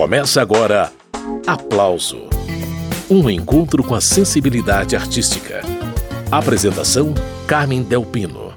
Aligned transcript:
Começa 0.00 0.40
agora 0.40 0.90
Aplauso 1.46 2.22
um 3.10 3.28
encontro 3.28 3.84
com 3.84 3.94
a 3.94 4.00
sensibilidade 4.00 4.96
artística. 4.96 5.60
Apresentação: 6.32 7.12
Carmen 7.46 7.82
Delpino. 7.82 8.54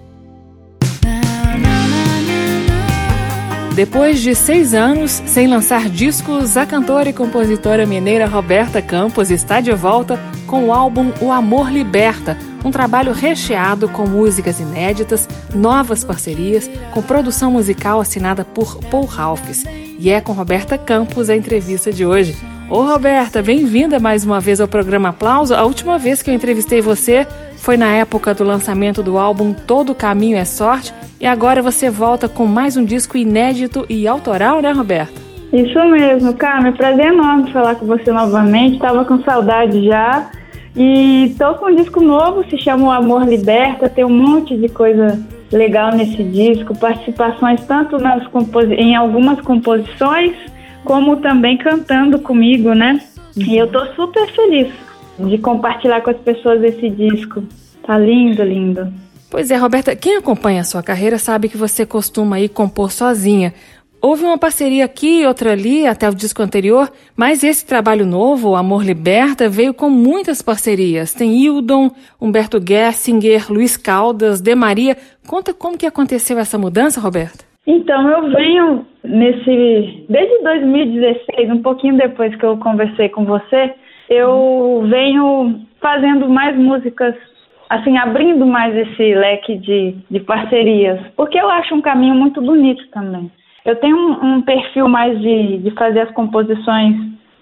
Depois 3.76 4.22
de 4.22 4.34
seis 4.34 4.74
anos 4.74 5.12
sem 5.26 5.48
lançar 5.48 5.90
discos, 5.90 6.56
a 6.56 6.66
cantora 6.66 7.10
e 7.10 7.14
compositora 7.14 7.86
mineira 7.86 8.26
Roberta 8.26 8.82
Campos 8.82 9.30
está 9.30 9.60
de 9.60 9.74
volta 9.74 10.18
com 10.48 10.68
o 10.68 10.74
álbum 10.74 11.12
O 11.20 11.30
Amor 11.30 11.70
Liberta, 11.70 12.38
um 12.64 12.72
trabalho 12.72 13.12
recheado 13.12 13.90
com 13.90 14.08
músicas 14.08 14.62
inéditas, 14.62 15.28
novas 15.54 16.06
parcerias, 16.06 16.72
com 16.94 17.02
produção 17.02 17.52
musical 17.52 18.00
assinada 18.00 18.46
por 18.46 18.78
Paul 18.86 19.06
Ralphs. 19.06 19.66
E 20.04 20.10
é 20.10 20.20
com 20.20 20.34
Roberta 20.34 20.78
Campos 20.78 21.30
a 21.30 21.36
entrevista 21.36 21.90
de 21.90 22.06
hoje. 22.06 22.36
Ô 22.70 22.82
Roberta, 22.82 23.42
bem-vinda 23.42 24.02
mais 24.02 24.26
uma 24.26 24.38
vez 24.38 24.60
ao 24.60 24.68
programa 24.68 25.10
Aplauso. 25.10 25.56
A 25.56 25.64
última 25.64 25.98
vez 25.98 26.22
que 26.22 26.30
eu 26.30 26.34
entrevistei 26.34 26.82
você 26.82 27.26
foi 27.56 27.78
na 27.78 27.90
época 27.90 28.34
do 28.34 28.44
lançamento 28.44 29.02
do 29.02 29.18
álbum 29.18 29.54
Todo 29.54 29.96
Caminho 29.96 30.36
é 30.36 30.44
Sorte 30.44 30.94
e 31.22 31.26
agora 31.26 31.62
você 31.62 31.90
volta 31.90 32.28
com 32.28 32.46
mais 32.46 32.76
um 32.76 32.84
disco 32.84 33.18
inédito 33.18 33.86
e 33.88 34.06
autoral, 34.06 34.62
né, 34.62 34.74
Roberta? 34.74 35.14
Isso 35.54 35.80
mesmo, 35.86 36.34
Carmen. 36.34 36.74
Prazer 36.74 37.06
enorme 37.06 37.54
falar 37.54 37.76
com 37.76 37.86
você 37.86 38.12
novamente. 38.12 38.74
Estava 38.74 39.06
com 39.06 39.24
saudade 39.24 39.86
já. 39.86 40.30
E 40.76 41.34
tô 41.40 41.54
com 41.54 41.68
um 41.68 41.76
disco 41.78 42.02
novo, 42.02 42.44
se 42.50 42.58
chama 42.58 42.88
O 42.88 42.92
Amor 42.92 43.26
Liberta. 43.26 43.88
Tem 43.88 44.04
um 44.04 44.10
monte 44.10 44.58
de 44.58 44.68
coisa 44.68 45.18
legal 45.54 45.96
nesse 45.96 46.24
disco, 46.24 46.78
participações 46.78 47.64
tanto 47.66 47.98
nas 47.98 48.24
em 48.78 48.96
algumas 48.96 49.40
composições 49.42 50.36
como 50.84 51.18
também 51.18 51.58
cantando 51.58 52.20
comigo, 52.20 52.74
né? 52.74 53.00
E 53.36 53.58
eu 53.58 53.68
tô 53.72 53.86
super 53.94 54.28
feliz 54.34 54.74
de 55.20 55.38
compartilhar 55.38 56.02
com 56.02 56.10
as 56.10 56.18
pessoas 56.18 56.62
esse 56.64 56.90
disco. 56.90 57.44
Tá 57.86 57.98
lindo, 57.98 58.44
lindo. 58.44 58.92
Pois 59.30 59.50
é, 59.50 59.56
Roberta, 59.56 59.96
quem 59.96 60.18
acompanha 60.18 60.62
a 60.62 60.64
sua 60.64 60.84
carreira 60.84 61.18
sabe 61.18 61.50
que 61.50 61.58
você 61.58 61.86
costuma 61.86 62.40
ir 62.40 62.50
compor 62.50 62.92
sozinha. 62.92 63.54
Houve 64.06 64.26
uma 64.26 64.38
parceria 64.38 64.84
aqui 64.84 65.22
e 65.22 65.26
outra 65.26 65.54
ali, 65.54 65.88
até 65.88 66.10
o 66.10 66.14
disco 66.14 66.44
anterior, 66.44 66.90
mas 67.16 67.42
esse 67.42 67.66
trabalho 67.66 68.06
novo, 68.06 68.54
Amor 68.54 68.84
Liberta, 68.84 69.48
veio 69.48 69.74
com 69.74 69.90
muitas 69.90 70.42
parcerias. 70.42 71.14
Tem 71.14 71.32
Hildon, 71.32 71.90
Humberto 72.22 72.60
Gessinger, 72.60 73.50
Luiz 73.50 73.78
Caldas, 73.78 74.42
De 74.42 74.54
Maria. 74.56 74.98
Conta 75.26 75.54
como 75.54 75.78
que 75.78 75.86
aconteceu 75.86 76.38
essa 76.38 76.58
mudança, 76.58 77.00
Roberta? 77.00 77.46
Então, 77.66 78.10
eu 78.10 78.30
venho 78.30 78.86
nesse. 79.06 80.06
Desde 80.10 80.44
2016, 80.44 81.50
um 81.52 81.62
pouquinho 81.62 81.96
depois 81.96 82.36
que 82.36 82.46
eu 82.46 82.58
conversei 82.58 83.08
com 83.08 83.24
você, 83.24 83.74
eu 84.10 84.86
venho 84.90 85.62
fazendo 85.80 86.28
mais 86.28 86.58
músicas, 86.58 87.16
assim, 87.70 87.98
abrindo 87.98 88.46
mais 88.46 88.76
esse 88.76 89.16
leque 89.16 89.56
de, 89.60 89.96
de 90.12 90.20
parcerias, 90.20 91.00
porque 91.16 91.40
eu 91.40 91.50
acho 91.50 91.74
um 91.74 91.82
caminho 91.82 92.16
muito 92.16 92.42
bonito 92.42 92.86
também. 92.92 93.32
Eu 93.66 93.76
tenho 93.78 93.98
um, 93.98 94.36
um 94.36 94.42
perfil 94.42 94.88
mais 94.88 95.20
de, 95.20 95.60
de 95.60 95.72
fazer 95.72 96.02
as 96.02 96.12
composições 96.12 96.96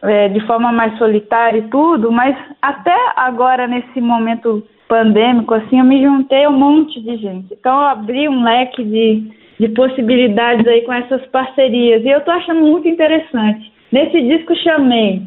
é, 0.03 0.29
de 0.29 0.39
forma 0.47 0.71
mais 0.71 0.97
solitária 0.97 1.59
e 1.59 1.67
tudo, 1.69 2.11
mas 2.11 2.35
até 2.61 2.95
agora, 3.15 3.67
nesse 3.67 3.99
momento 3.99 4.63
pandêmico, 4.87 5.53
assim, 5.53 5.79
eu 5.79 5.85
me 5.85 6.01
juntei 6.01 6.43
a 6.43 6.49
um 6.49 6.57
monte 6.57 7.01
de 7.01 7.17
gente. 7.17 7.53
Então, 7.53 7.73
eu 7.73 7.87
abri 7.87 8.27
um 8.27 8.43
leque 8.43 8.83
de 8.83 9.41
de 9.61 9.69
possibilidades 9.69 10.67
aí 10.67 10.81
com 10.81 10.91
essas 10.91 11.23
parcerias. 11.27 12.03
E 12.03 12.09
eu 12.09 12.21
tô 12.21 12.31
achando 12.31 12.61
muito 12.61 12.87
interessante. 12.87 13.71
Nesse 13.91 14.19
disco 14.19 14.55
chamei 14.55 15.21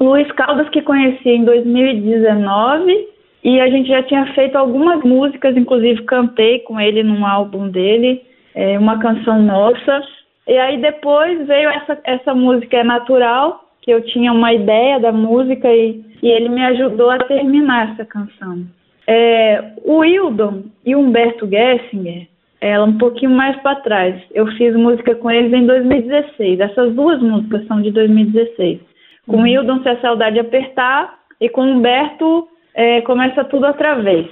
Luiz 0.00 0.30
Caldas, 0.30 0.68
que 0.68 0.80
conheci 0.80 1.28
em 1.28 1.44
2019, 1.44 3.08
e 3.42 3.60
a 3.60 3.68
gente 3.68 3.88
já 3.88 4.00
tinha 4.04 4.26
feito 4.32 4.54
algumas 4.54 5.02
músicas, 5.02 5.56
inclusive 5.56 6.04
cantei 6.04 6.60
com 6.60 6.78
ele 6.78 7.02
num 7.02 7.26
álbum 7.26 7.68
dele, 7.68 8.22
é, 8.54 8.78
uma 8.78 9.00
canção 9.00 9.42
nossa. 9.42 10.02
E 10.50 10.58
aí 10.58 10.78
depois 10.78 11.46
veio 11.46 11.70
essa, 11.70 11.96
essa 12.02 12.34
música 12.34 12.78
É 12.78 12.82
Natural, 12.82 13.64
que 13.80 13.92
eu 13.92 14.02
tinha 14.02 14.32
uma 14.32 14.52
ideia 14.52 14.98
da 14.98 15.12
música 15.12 15.72
e, 15.72 16.04
e 16.20 16.28
ele 16.28 16.48
me 16.48 16.60
ajudou 16.64 17.08
a 17.08 17.18
terminar 17.18 17.92
essa 17.92 18.04
canção. 18.04 18.64
É, 19.06 19.74
o 19.84 19.98
Wildon 19.98 20.64
e 20.84 20.96
o 20.96 20.98
Humberto 20.98 21.48
Gessinger, 21.48 22.26
ela 22.60 22.84
um 22.84 22.98
pouquinho 22.98 23.30
mais 23.30 23.56
para 23.62 23.76
trás. 23.76 24.20
Eu 24.32 24.48
fiz 24.56 24.74
música 24.74 25.14
com 25.14 25.30
eles 25.30 25.52
em 25.52 25.64
2016. 25.66 26.58
Essas 26.58 26.96
duas 26.96 27.22
músicas 27.22 27.64
são 27.68 27.80
de 27.80 27.92
2016. 27.92 28.80
Com 29.28 29.36
uhum. 29.36 29.46
Hildon 29.46 29.84
Se 29.84 29.88
a 29.88 30.00
Saudade 30.00 30.40
Apertar 30.40 31.16
e 31.40 31.48
com 31.48 31.62
Humberto 31.62 32.48
é, 32.74 33.02
Começa 33.02 33.44
Tudo 33.44 33.68
Outra 33.68 33.94
Vez. 34.02 34.26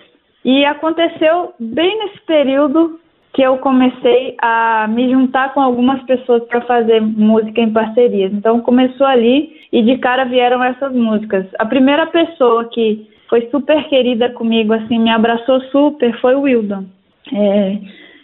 E 0.44 0.64
aconteceu 0.64 1.54
bem 1.60 1.96
nesse 2.00 2.20
período 2.22 2.98
que 3.32 3.42
eu 3.42 3.58
comecei 3.58 4.36
a 4.40 4.86
me 4.88 5.10
juntar 5.10 5.52
com 5.52 5.60
algumas 5.60 6.02
pessoas 6.02 6.42
para 6.44 6.60
fazer 6.62 7.00
música 7.00 7.60
em 7.60 7.72
parcerias. 7.72 8.32
Então 8.32 8.60
começou 8.60 9.06
ali 9.06 9.52
e 9.72 9.82
de 9.82 9.98
cara 9.98 10.24
vieram 10.24 10.62
essas 10.62 10.92
músicas. 10.94 11.46
A 11.58 11.66
primeira 11.66 12.06
pessoa 12.06 12.64
que 12.66 13.08
foi 13.28 13.48
super 13.50 13.84
querida 13.88 14.30
comigo, 14.30 14.72
assim, 14.72 14.98
me 14.98 15.10
abraçou 15.10 15.60
super, 15.70 16.18
foi 16.20 16.34
o 16.34 16.42
Wildon. 16.42 16.84
É, 17.32 17.78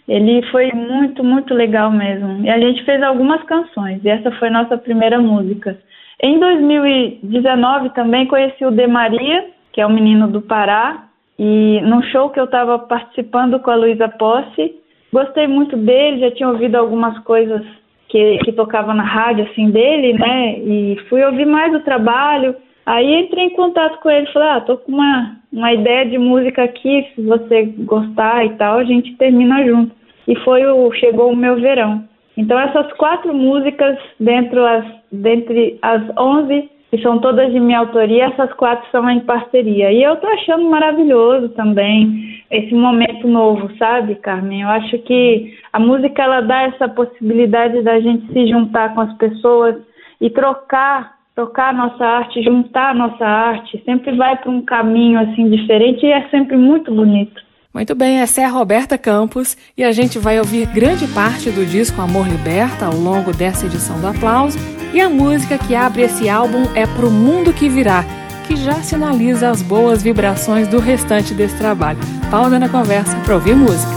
ele 0.07 0.41
foi 0.51 0.71
muito, 0.71 1.23
muito 1.23 1.53
legal 1.53 1.91
mesmo. 1.91 2.43
E 2.43 2.49
a 2.49 2.59
gente 2.59 2.83
fez 2.83 3.01
algumas 3.01 3.41
canções, 3.43 4.03
e 4.03 4.09
essa 4.09 4.31
foi 4.31 4.49
nossa 4.49 4.77
primeira 4.77 5.19
música. 5.19 5.77
Em 6.21 6.39
2019 6.39 7.89
também 7.89 8.25
conheci 8.25 8.65
o 8.65 8.71
De 8.71 8.87
Maria, 8.87 9.45
que 9.71 9.81
é 9.81 9.87
um 9.87 9.93
menino 9.93 10.27
do 10.27 10.41
Pará, 10.41 11.05
e 11.37 11.81
num 11.83 12.01
show 12.03 12.29
que 12.29 12.39
eu 12.39 12.45
estava 12.45 12.79
participando 12.79 13.59
com 13.59 13.69
a 13.69 13.75
Luísa 13.75 14.07
Posse, 14.07 14.73
gostei 15.15 15.47
muito 15.47 15.77
dele, 15.77 16.19
já 16.19 16.31
tinha 16.31 16.49
ouvido 16.49 16.75
algumas 16.75 17.17
coisas 17.19 17.61
que, 18.09 18.37
que 18.39 18.51
tocava 18.51 18.93
na 18.93 19.03
rádio 19.03 19.47
assim 19.49 19.71
dele, 19.71 20.11
né? 20.13 20.59
E 20.59 20.97
fui 21.07 21.23
ouvir 21.23 21.45
mais 21.45 21.73
o 21.73 21.79
trabalho. 21.79 22.53
Aí 22.85 23.21
entrei 23.21 23.45
em 23.45 23.55
contato 23.55 23.99
com 24.01 24.09
ele, 24.09 24.27
falei, 24.27 24.49
ah, 24.49 24.61
tô 24.61 24.77
com 24.77 24.91
uma, 24.91 25.37
uma 25.51 25.73
ideia 25.73 26.05
de 26.05 26.17
música 26.17 26.63
aqui, 26.63 27.07
se 27.15 27.21
você 27.21 27.63
gostar 27.79 28.45
e 28.45 28.49
tal, 28.57 28.79
a 28.79 28.83
gente 28.83 29.15
termina 29.15 29.65
junto. 29.65 29.95
E 30.27 30.35
foi 30.39 30.65
o 30.67 30.91
Chegou 30.91 31.31
o 31.31 31.35
Meu 31.35 31.55
Verão. 31.55 32.03
Então 32.35 32.59
essas 32.59 32.91
quatro 32.93 33.33
músicas, 33.33 33.97
dentro 34.19 34.65
as, 34.65 34.85
dentre 35.11 35.79
as 35.81 36.03
onze, 36.19 36.69
que 36.91 37.01
são 37.01 37.19
todas 37.19 37.51
de 37.53 37.59
minha 37.59 37.79
autoria, 37.79 38.25
essas 38.25 38.51
quatro 38.53 38.85
são 38.91 39.09
em 39.09 39.21
parceria. 39.21 39.93
E 39.93 40.03
eu 40.03 40.17
tô 40.17 40.27
achando 40.27 40.69
maravilhoso 40.69 41.49
também 41.49 42.34
esse 42.49 42.73
momento 42.73 43.27
novo, 43.27 43.69
sabe, 43.77 44.15
Carmen? 44.15 44.61
Eu 44.61 44.69
acho 44.69 44.97
que 44.99 45.57
a 45.73 45.79
música 45.79 46.21
ela 46.21 46.41
dá 46.41 46.63
essa 46.63 46.87
possibilidade 46.87 47.81
da 47.81 47.99
gente 47.99 48.31
se 48.31 48.47
juntar 48.47 48.93
com 48.93 49.01
as 49.01 49.13
pessoas 49.17 49.75
e 50.21 50.29
trocar 50.29 51.15
tocar 51.35 51.71
a 51.71 51.73
nossa 51.73 52.05
arte, 52.05 52.41
juntar 52.41 52.91
a 52.91 52.93
nossa 52.93 53.25
arte, 53.25 53.81
sempre 53.85 54.15
vai 54.15 54.37
para 54.37 54.49
um 54.49 54.61
caminho 54.61 55.19
assim 55.19 55.49
diferente 55.49 56.05
e 56.05 56.11
é 56.11 56.29
sempre 56.29 56.55
muito 56.55 56.95
bonito. 56.95 57.43
Muito 57.73 57.93
bem, 57.93 58.21
essa 58.21 58.39
é 58.39 58.45
a 58.45 58.49
Roberta 58.49 58.97
Campos 58.97 59.57
e 59.77 59.83
a 59.83 59.91
gente 59.91 60.17
vai 60.17 60.39
ouvir 60.39 60.65
grande 60.67 61.05
parte 61.09 61.51
do 61.51 61.65
disco 61.65 62.01
Amor 62.01 62.25
Liberta 62.25 62.85
ao 62.85 62.95
longo 62.95 63.33
dessa 63.33 63.65
edição 63.65 63.99
do 63.99 64.07
Aplauso. 64.07 64.57
E 64.93 65.01
a 65.01 65.09
música 65.09 65.57
que 65.57 65.75
abre 65.75 66.03
esse 66.03 66.29
álbum 66.29 66.63
é 66.73 66.87
Pro 66.87 67.11
Mundo 67.11 67.51
Que 67.51 67.67
Virá, 67.67 68.05
que 68.45 68.55
já 68.55 68.75
sinaliza 68.75 69.49
as 69.49 69.61
boas 69.61 70.01
vibrações 70.01 70.67
do 70.67 70.79
restante 70.79 71.33
desse 71.33 71.55
trabalho. 71.55 71.99
Pausa 72.29 72.59
na 72.59 72.69
conversa 72.69 73.15
para 73.25 73.35
ouvir 73.35 73.55
música. 73.55 73.93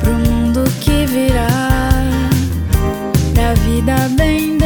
Pro 0.00 0.12
mundo 0.12 0.64
que 0.80 1.06
virá, 1.06 1.48
pra 3.34 3.54
vida 3.54 3.94
bem 4.16 4.57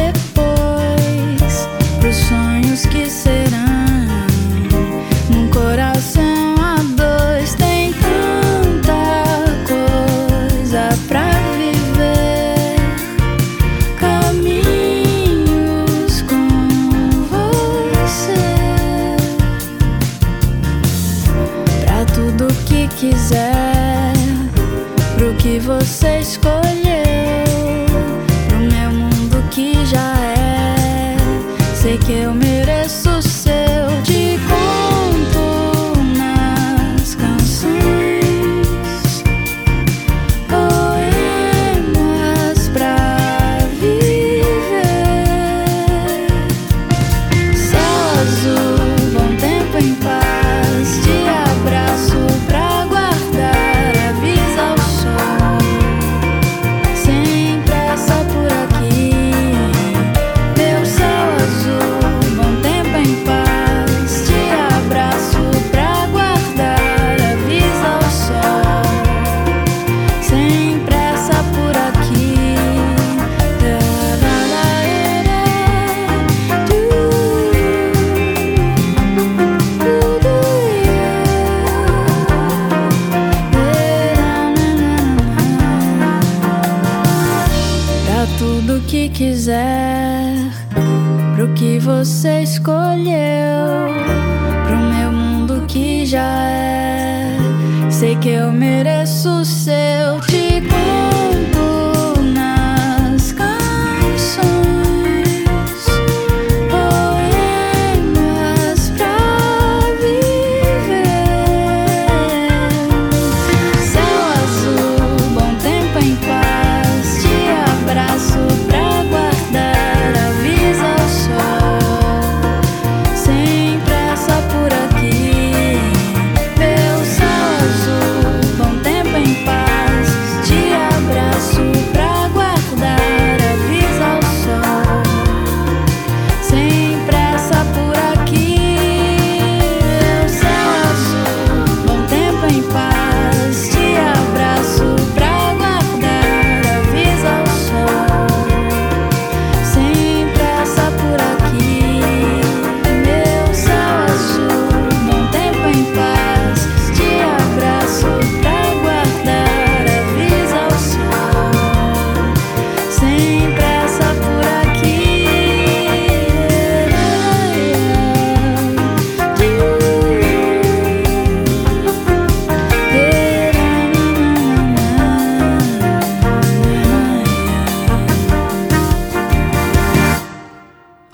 você 26.23 26.62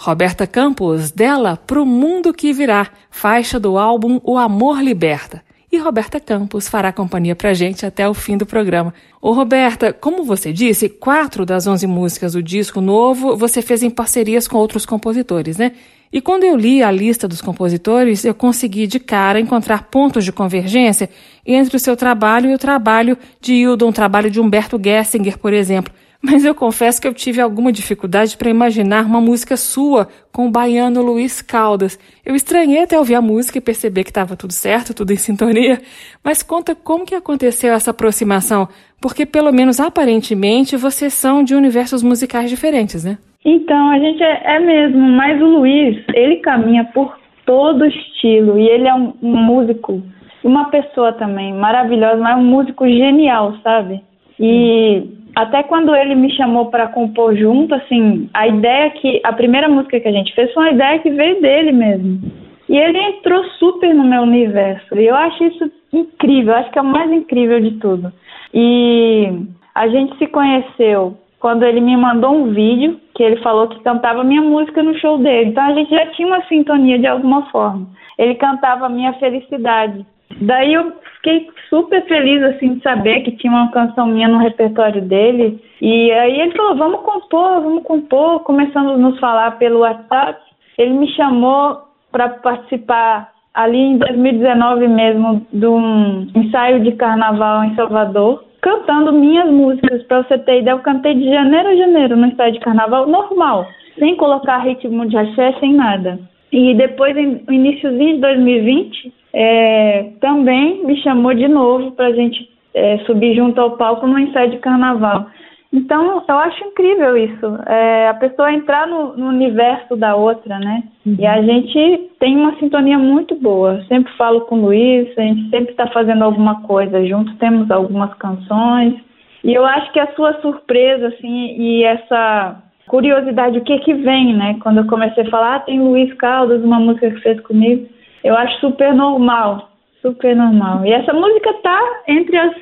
Roberta 0.02 0.48
Campos, 0.48 1.12
dela 1.12 1.58
Pro 1.58 1.86
Mundo 1.86 2.34
Que 2.34 2.54
Virá, 2.54 2.88
faixa 3.12 3.60
do 3.60 3.78
álbum 3.78 4.22
O 4.24 4.38
Amor 4.38 4.82
Liberta. 4.82 5.44
E 5.70 5.78
Roberta 5.78 6.22
Campos 6.22 6.70
fará 6.70 6.94
companhia 6.94 7.36
pra 7.36 7.54
gente 7.54 7.86
até 7.86 8.08
o 8.08 8.14
fim 8.14 8.38
do 8.38 8.46
programa. 8.46 8.94
Ô 9.22 9.34
Roberta, 9.34 9.92
como 9.92 10.24
você 10.24 10.54
disse, 10.54 10.88
quatro 10.88 11.46
das 11.46 11.68
onze 11.68 11.86
músicas 11.86 12.32
do 12.32 12.42
disco 12.42 12.80
novo 12.80 13.36
você 13.36 13.62
fez 13.62 13.84
em 13.84 13.90
parcerias 13.90 14.48
com 14.48 14.58
outros 14.58 14.86
compositores, 14.86 15.58
né? 15.58 15.74
E 16.14 16.22
quando 16.22 16.46
eu 16.46 16.56
li 16.56 16.82
a 16.82 16.90
lista 16.90 17.28
dos 17.28 17.42
compositores, 17.42 18.24
eu 18.24 18.34
consegui 18.34 18.88
de 18.88 19.02
cara 19.02 19.38
encontrar 19.38 19.90
pontos 19.90 20.24
de 20.24 20.32
convergência 20.32 21.10
entre 21.46 21.76
o 21.76 21.80
seu 21.80 21.98
trabalho 21.98 22.50
e 22.50 22.54
o 22.54 22.58
trabalho 22.58 23.18
de 23.42 23.54
Hildon, 23.54 23.90
o 23.90 23.94
trabalho 23.94 24.32
de 24.32 24.40
Humberto 24.40 24.80
Gessinger, 24.82 25.38
por 25.38 25.52
exemplo. 25.52 25.94
Mas 26.22 26.44
eu 26.44 26.54
confesso 26.54 27.02
que 27.02 27.08
eu 27.08 27.14
tive 27.14 27.40
alguma 27.40 27.72
dificuldade 27.72 28.36
para 28.36 28.50
imaginar 28.50 29.06
uma 29.06 29.22
música 29.22 29.56
sua 29.56 30.10
com 30.34 30.48
o 30.48 30.52
baiano 30.52 31.02
Luiz 31.02 31.42
Caldas. 31.42 31.98
Eu 32.26 32.36
estranhei 32.36 32.84
até 32.84 33.00
ouvir 33.00 33.16
a 33.16 33.22
música 33.22 33.58
e 33.58 33.62
perceber 33.62 34.04
que 34.04 34.10
estava 34.10 34.36
tudo 34.36 34.52
certo, 34.52 34.94
tudo 34.94 35.14
em 35.14 35.16
sintonia. 35.16 35.80
Mas 36.22 36.44
conta 36.44 36.76
como 36.76 37.06
que 37.06 37.16
aconteceu 37.16 37.74
essa 37.74 37.92
aproximação, 37.92 38.68
porque 39.02 39.26
pelo 39.26 39.54
menos 39.54 39.80
aparentemente 39.80 40.76
vocês 40.76 41.14
são 41.14 41.42
de 41.42 41.56
universos 41.56 42.04
musicais 42.04 42.50
diferentes, 42.50 43.06
né? 43.06 43.18
Então, 43.46 43.90
a 43.90 43.98
gente 43.98 44.22
é, 44.22 44.56
é 44.56 44.60
mesmo, 44.60 45.00
mas 45.00 45.42
o 45.42 45.46
Luiz, 45.46 46.04
ele 46.14 46.38
caminha 46.38 46.84
por 46.94 47.18
todo 47.46 47.86
estilo 47.86 48.60
e 48.60 48.68
ele 48.68 48.90
é 48.90 48.94
um, 48.94 49.14
um 49.22 49.38
músico, 49.38 50.04
uma 50.44 50.70
pessoa 50.70 51.14
também 51.14 51.54
maravilhosa, 51.54 52.18
mas 52.18 52.38
um 52.38 52.44
músico 52.44 52.86
genial, 52.86 53.56
sabe? 53.64 54.02
E 54.38 55.19
até 55.42 55.64
quando 55.64 55.96
ele 55.96 56.16
me 56.16 56.30
chamou 56.36 56.66
para 56.66 56.88
compor 56.88 57.36
junto, 57.36 57.74
assim, 57.74 58.30
a 58.34 58.48
ideia 58.48 58.90
que 58.92 59.22
a 59.24 59.32
primeira 59.32 59.70
música 59.70 60.00
que 60.00 60.08
a 60.08 60.12
gente 60.12 60.34
fez 60.36 60.54
foi 60.54 60.64
uma 60.64 60.72
ideia 60.74 61.00
que 61.00 61.10
veio 61.10 61.42
dele 61.42 61.72
mesmo. 61.72 62.20
E 62.68 62.78
ele 62.78 62.98
entrou 62.98 63.44
super 63.58 63.96
no 63.96 64.04
meu 64.04 64.24
universo. 64.24 64.96
E 64.96 65.08
eu 65.08 65.16
acho 65.16 65.44
isso 65.46 65.72
incrível, 65.94 66.54
acho 66.56 66.70
que 66.72 66.78
é 66.78 66.82
o 66.82 66.86
mais 66.86 67.10
incrível 67.12 67.60
de 67.62 67.72
tudo. 67.80 68.12
E 68.54 69.32
a 69.74 69.88
gente 69.88 70.18
se 70.18 70.28
conheceu 70.28 71.18
quando 71.40 71.64
ele 71.64 71.80
me 71.80 71.96
mandou 71.96 72.36
um 72.36 72.52
vídeo 72.52 73.00
que 73.16 73.24
ele 73.24 73.38
falou 73.38 73.70
que 73.70 73.82
cantava 73.82 74.24
minha 74.26 74.42
música 74.42 74.84
no 74.84 74.94
show 75.00 75.18
dele. 75.18 75.52
Então 75.52 75.64
a 75.64 75.74
gente 75.74 75.90
já 75.90 76.06
tinha 76.08 76.28
uma 76.28 76.44
sintonia 76.48 77.00
de 77.00 77.08
alguma 77.08 77.50
forma. 77.50 77.88
Ele 78.18 78.36
cantava 78.36 78.90
Minha 78.90 79.14
Felicidade. 79.14 80.06
Daí 80.42 80.74
eu 80.74 80.94
fiquei 81.16 81.50
super 81.70 82.06
feliz 82.06 82.42
assim 82.44 82.76
de 82.76 82.84
saber 82.84 83.22
que 83.22 83.36
tinha 83.38 83.52
uma 83.52 83.72
canção 83.72 84.08
minha 84.08 84.28
no 84.28 84.38
repertório 84.38 85.02
dele. 85.02 85.62
E 85.82 86.12
aí 86.12 86.40
ele 86.42 86.56
falou: 86.56 86.76
"Vamos 86.76 87.02
compor, 87.02 87.62
vamos 87.62 87.84
compor", 87.84 88.42
começando 88.42 88.92
a 88.92 88.98
nos 88.98 89.20
falar 89.20 89.58
pelo 89.58 89.80
WhatsApp. 89.80 90.40
Ele 90.78 90.94
me 90.94 91.08
chamou 91.16 91.82
para 92.12 92.30
participar 92.30 93.32
ali 93.54 93.78
em 93.78 93.98
2019 93.98 94.88
mesmo 94.88 95.46
de 95.52 95.66
um 95.66 96.28
ensaio 96.36 96.82
de 96.82 96.94
carnaval 96.94 97.66
em 97.66 97.76
Salvador, 97.76 98.44
cantando 98.62 99.12
minhas 99.12 99.50
músicas. 99.50 100.04
Para 100.04 100.24
você 100.24 100.38
ter 100.38 100.62
ideia, 100.62 100.76
eu 100.76 100.80
cantei 100.80 101.14
de 101.16 101.30
janeiro 101.30 101.70
a 101.70 101.76
janeiro 101.76 102.16
no 102.16 102.28
ensaio 102.28 102.54
de 102.54 102.60
carnaval 102.60 103.08
normal, 103.08 103.68
sem 103.98 104.16
colocar 104.16 104.60
ritmo 104.60 105.08
de 105.08 105.18
axé, 105.18 105.54
sem 105.60 105.74
nada. 105.74 106.20
E 106.52 106.74
depois, 106.76 107.16
no 107.16 107.54
iníciozinho 107.54 108.16
de 108.16 108.22
2020, 108.22 109.14
é, 109.34 110.12
também 110.20 110.86
me 110.86 111.02
chamou 111.02 111.34
de 111.34 111.48
novo 111.48 111.92
para 111.92 112.08
a 112.08 112.14
gente 112.14 112.50
é, 112.74 112.98
subir 113.00 113.36
junto 113.36 113.60
ao 113.60 113.78
palco 113.78 114.08
no 114.08 114.18
ensaio 114.18 114.52
de 114.52 114.58
carnaval. 114.58 115.28
Então, 115.72 116.24
eu 116.28 116.38
acho 116.40 116.64
incrível 116.64 117.16
isso, 117.16 117.46
é, 117.68 118.08
a 118.08 118.16
pessoa 118.16 118.52
entrar 118.52 118.88
no, 118.88 119.16
no, 119.16 119.28
universo 119.28 119.96
da 119.96 120.16
outra, 120.16 120.58
né? 120.58 120.84
Uhum. 121.06 121.16
E 121.20 121.28
a 121.28 121.44
gente 121.44 122.10
tem 122.20 122.36
uma 122.36 122.56
sintonia 122.58 122.98
muito 122.98 123.36
boa. 123.36 123.84
Sempre 123.88 124.12
falo 124.18 124.42
com 124.42 124.56
o 124.56 124.62
Luiz, 124.66 125.16
a 125.16 125.22
gente 125.22 125.48
sempre 125.52 125.72
está 125.72 125.86
fazendo 125.88 126.24
alguma 126.24 126.64
coisa 126.64 127.06
junto, 127.06 127.36
temos 127.36 127.70
algumas 127.70 128.12
canções. 128.16 128.96
E 129.44 129.54
eu 129.54 129.64
acho 129.64 129.94
que 129.94 130.00
a 130.00 130.12
sua 130.16 130.42
surpresa, 130.42 131.10
assim, 131.10 131.56
e 131.60 131.84
essa 131.84 132.64
curiosidade, 132.88 133.60
o 133.60 133.64
que 133.64 133.78
que 133.80 133.94
vem, 133.94 134.36
né? 134.36 134.58
Quando 134.64 134.80
eu 134.80 134.88
comecei 134.88 135.24
a 135.24 135.30
falar, 135.30 135.56
ah, 135.58 135.60
tem 135.60 135.80
Luiz 135.80 136.12
Caldas, 136.16 136.64
uma 136.64 136.80
música 136.80 137.12
que 137.12 137.22
fez 137.22 137.40
comigo 137.42 137.88
eu 138.24 138.36
acho 138.36 138.60
super 138.60 138.94
normal, 138.94 139.70
super 140.02 140.36
normal. 140.36 140.86
E 140.86 140.94
essa 140.94 141.14
música 141.14 141.54
tá 141.62 141.80
entre 142.08 142.38
as, 142.38 142.56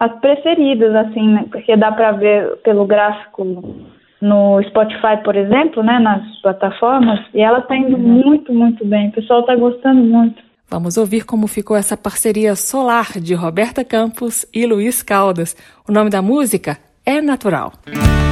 as 0.00 0.12
preferidas, 0.20 0.94
assim, 0.94 1.28
né? 1.28 1.46
Porque 1.50 1.76
dá 1.76 1.92
para 1.92 2.12
ver 2.12 2.56
pelo 2.58 2.86
gráfico 2.86 3.44
no 4.20 4.62
Spotify, 4.64 5.22
por 5.22 5.36
exemplo, 5.36 5.82
né? 5.82 5.98
Nas 5.98 6.22
plataformas. 6.40 7.20
E 7.34 7.40
ela 7.40 7.60
tá 7.62 7.76
indo 7.76 7.96
uhum. 7.96 8.22
muito, 8.24 8.52
muito 8.52 8.84
bem. 8.84 9.08
O 9.08 9.12
pessoal 9.12 9.42
tá 9.44 9.54
gostando 9.54 10.02
muito. 10.02 10.42
Vamos 10.68 10.96
ouvir 10.96 11.24
como 11.24 11.46
ficou 11.46 11.76
essa 11.76 11.96
parceria 11.96 12.56
solar 12.56 13.20
de 13.20 13.34
Roberta 13.34 13.84
Campos 13.84 14.46
e 14.52 14.66
Luiz 14.66 15.02
Caldas. 15.02 15.54
O 15.88 15.92
nome 15.92 16.10
da 16.10 16.22
música 16.22 16.78
é 17.04 17.20
Natural. 17.20 17.72
volta 17.86 18.23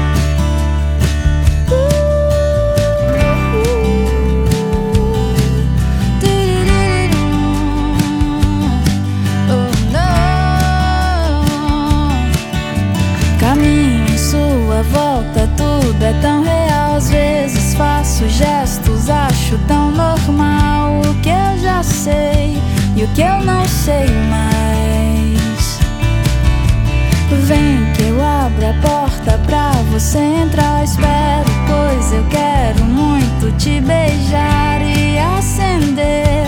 sei 23.85 24.07
mais. 24.31 25.79
Vem 27.47 27.93
que 27.95 28.03
eu 28.05 28.23
abro 28.23 28.69
a 28.69 28.75
porta 28.75 29.39
pra 29.45 29.73
você 29.91 30.19
entrar. 30.19 30.85
Espero, 30.85 31.51
pois 31.67 32.13
eu 32.13 32.25
quero 32.31 32.85
muito 32.85 33.51
te 33.59 33.81
beijar 33.81 34.81
e 34.83 35.19
acender 35.19 36.47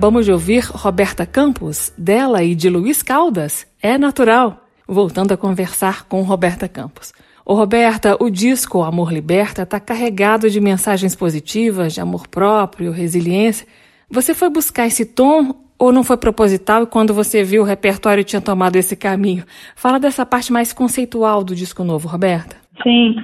Acabamos 0.00 0.24
de 0.24 0.32
ouvir 0.32 0.64
Roberta 0.64 1.26
Campos, 1.26 1.94
dela 1.98 2.42
e 2.42 2.54
de 2.54 2.70
Luiz 2.70 3.02
Caldas, 3.02 3.70
É 3.82 3.98
Natural, 3.98 4.64
voltando 4.88 5.32
a 5.32 5.36
conversar 5.36 6.08
com 6.08 6.22
Roberta 6.22 6.66
Campos. 6.66 7.12
Ô 7.44 7.52
Roberta, 7.52 8.16
o 8.18 8.30
disco 8.30 8.82
Amor 8.82 9.12
Liberta 9.12 9.60
está 9.60 9.78
carregado 9.78 10.48
de 10.48 10.58
mensagens 10.58 11.14
positivas, 11.14 11.92
de 11.92 12.00
amor 12.00 12.26
próprio, 12.28 12.92
resiliência. 12.92 13.66
Você 14.10 14.32
foi 14.32 14.48
buscar 14.48 14.86
esse 14.86 15.04
tom 15.04 15.54
ou 15.78 15.92
não 15.92 16.02
foi 16.02 16.16
proposital 16.16 16.84
e 16.84 16.86
quando 16.86 17.12
você 17.12 17.44
viu 17.44 17.60
o 17.60 17.66
repertório 17.66 18.24
tinha 18.24 18.40
tomado 18.40 18.76
esse 18.76 18.96
caminho? 18.96 19.44
Fala 19.76 20.00
dessa 20.00 20.24
parte 20.24 20.50
mais 20.50 20.72
conceitual 20.72 21.44
do 21.44 21.54
disco 21.54 21.84
novo, 21.84 22.08
Roberta. 22.08 22.56
Sim. 22.82 23.16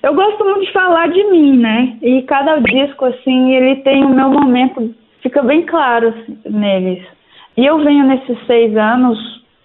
Eu 0.00 0.14
gosto 0.14 0.44
muito 0.44 0.64
de 0.64 0.72
falar 0.72 1.08
de 1.08 1.28
mim, 1.28 1.58
né? 1.58 1.98
E 2.00 2.22
cada 2.22 2.60
disco, 2.60 3.04
assim, 3.06 3.50
ele 3.52 3.82
tem 3.82 4.04
o 4.04 4.14
meu 4.14 4.30
momento 4.30 4.94
fica 5.22 5.42
bem 5.42 5.62
claro 5.62 6.12
neles. 6.44 7.04
E 7.56 7.66
eu 7.66 7.78
venho 7.78 8.06
nesses 8.06 8.38
seis 8.46 8.76
anos 8.76 9.18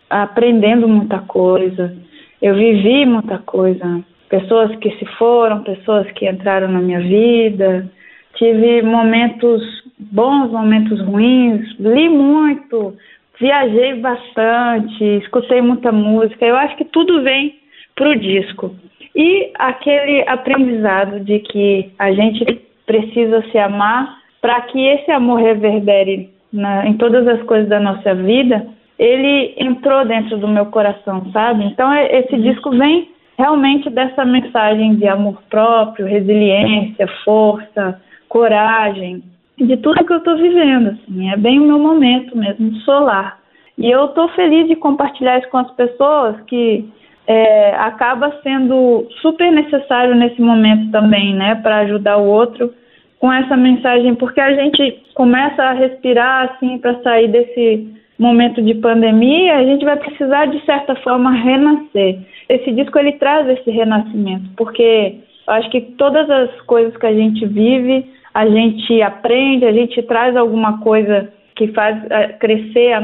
aprendendo 0.09 0.87
muita 0.87 1.19
coisa. 1.19 1.95
Eu 2.41 2.55
vivi 2.55 3.05
muita 3.05 3.37
coisa. 3.39 4.03
Pessoas 4.29 4.75
que 4.77 4.91
se 4.97 5.05
foram, 5.17 5.63
pessoas 5.63 6.09
que 6.11 6.29
entraram 6.29 6.67
na 6.67 6.79
minha 6.79 6.99
vida. 6.99 7.89
Tive 8.35 8.81
momentos 8.81 9.61
bons, 9.97 10.51
momentos 10.51 10.99
ruins. 11.01 11.77
Li 11.79 12.09
muito, 12.09 12.95
viajei 13.39 13.95
bastante, 14.01 15.03
escutei 15.17 15.61
muita 15.61 15.91
música. 15.91 16.45
Eu 16.45 16.57
acho 16.57 16.75
que 16.75 16.85
tudo 16.85 17.23
vem 17.23 17.55
pro 17.95 18.17
disco. 18.17 18.75
E 19.15 19.51
aquele 19.57 20.27
aprendizado 20.27 21.21
de 21.21 21.39
que 21.39 21.91
a 21.97 22.11
gente 22.11 22.43
precisa 22.85 23.41
se 23.49 23.57
amar 23.57 24.24
para 24.45 24.61
que 24.61 24.79
esse 24.79 25.09
amor 25.09 25.39
reverbere 25.39 26.29
na, 26.53 26.85
em 26.85 26.93
todas 26.97 27.27
as 27.27 27.41
coisas 27.47 27.67
da 27.67 27.79
nossa 27.79 28.13
vida, 28.13 28.67
ele 28.99 29.55
entrou 29.57 30.05
dentro 30.05 30.37
do 30.37 30.47
meu 30.47 30.67
coração, 30.67 31.25
sabe? 31.33 31.63
Então 31.65 31.91
é, 31.91 32.19
esse 32.19 32.37
disco 32.37 32.69
vem 32.69 33.09
realmente 33.39 33.89
dessa 33.89 34.23
mensagem 34.23 34.97
de 34.97 35.07
amor 35.07 35.41
próprio, 35.49 36.05
resiliência, 36.05 37.07
força, 37.23 37.99
coragem, 38.29 39.23
de 39.57 39.77
tudo 39.77 40.05
que 40.05 40.13
eu 40.13 40.17
estou 40.17 40.37
vivendo. 40.37 40.89
Assim, 40.89 41.31
é 41.31 41.37
bem 41.37 41.59
o 41.59 41.65
meu 41.65 41.79
momento 41.79 42.37
mesmo, 42.37 42.71
solar. 42.81 43.39
E 43.79 43.89
eu 43.89 44.05
estou 44.05 44.29
feliz 44.29 44.67
de 44.67 44.75
compartilhar 44.75 45.39
isso 45.39 45.49
com 45.49 45.57
as 45.57 45.71
pessoas, 45.71 46.39
que 46.41 46.87
é, 47.25 47.75
acaba 47.77 48.31
sendo 48.43 49.07
super 49.23 49.51
necessário 49.51 50.13
nesse 50.13 50.39
momento 50.39 50.91
também, 50.91 51.33
né, 51.33 51.55
para 51.55 51.77
ajudar 51.77 52.17
o 52.17 52.27
outro 52.27 52.71
com 53.19 53.31
essa 53.31 53.55
mensagem, 53.55 54.15
porque 54.15 54.39
a 54.39 54.53
gente 54.53 55.03
começa 55.13 55.63
a 55.63 55.73
respirar 55.73 56.51
assim 56.51 56.77
para 56.77 57.01
sair 57.01 57.27
desse 57.29 57.95
momento 58.17 58.61
de 58.61 58.75
pandemia, 58.75 59.57
a 59.57 59.63
gente 59.63 59.83
vai 59.83 59.97
precisar 59.97 60.45
de 60.45 60.63
certa 60.65 60.95
forma 60.97 61.31
renascer. 61.31 62.19
Esse 62.47 62.71
disco 62.71 62.97
ele 62.97 63.13
traz 63.13 63.47
esse 63.49 63.69
renascimento, 63.69 64.49
porque 64.55 65.15
eu 65.47 65.53
acho 65.53 65.69
que 65.69 65.81
todas 65.81 66.29
as 66.29 66.61
coisas 66.61 66.95
que 66.97 67.05
a 67.05 67.13
gente 67.13 67.45
vive, 67.45 68.05
a 68.33 68.47
gente 68.47 69.01
aprende, 69.01 69.65
a 69.65 69.73
gente 69.73 70.01
traz 70.03 70.35
alguma 70.35 70.79
coisa 70.79 71.29
que 71.55 71.67
faz 71.69 71.97
eh, 72.09 72.27
crescer 72.39 72.97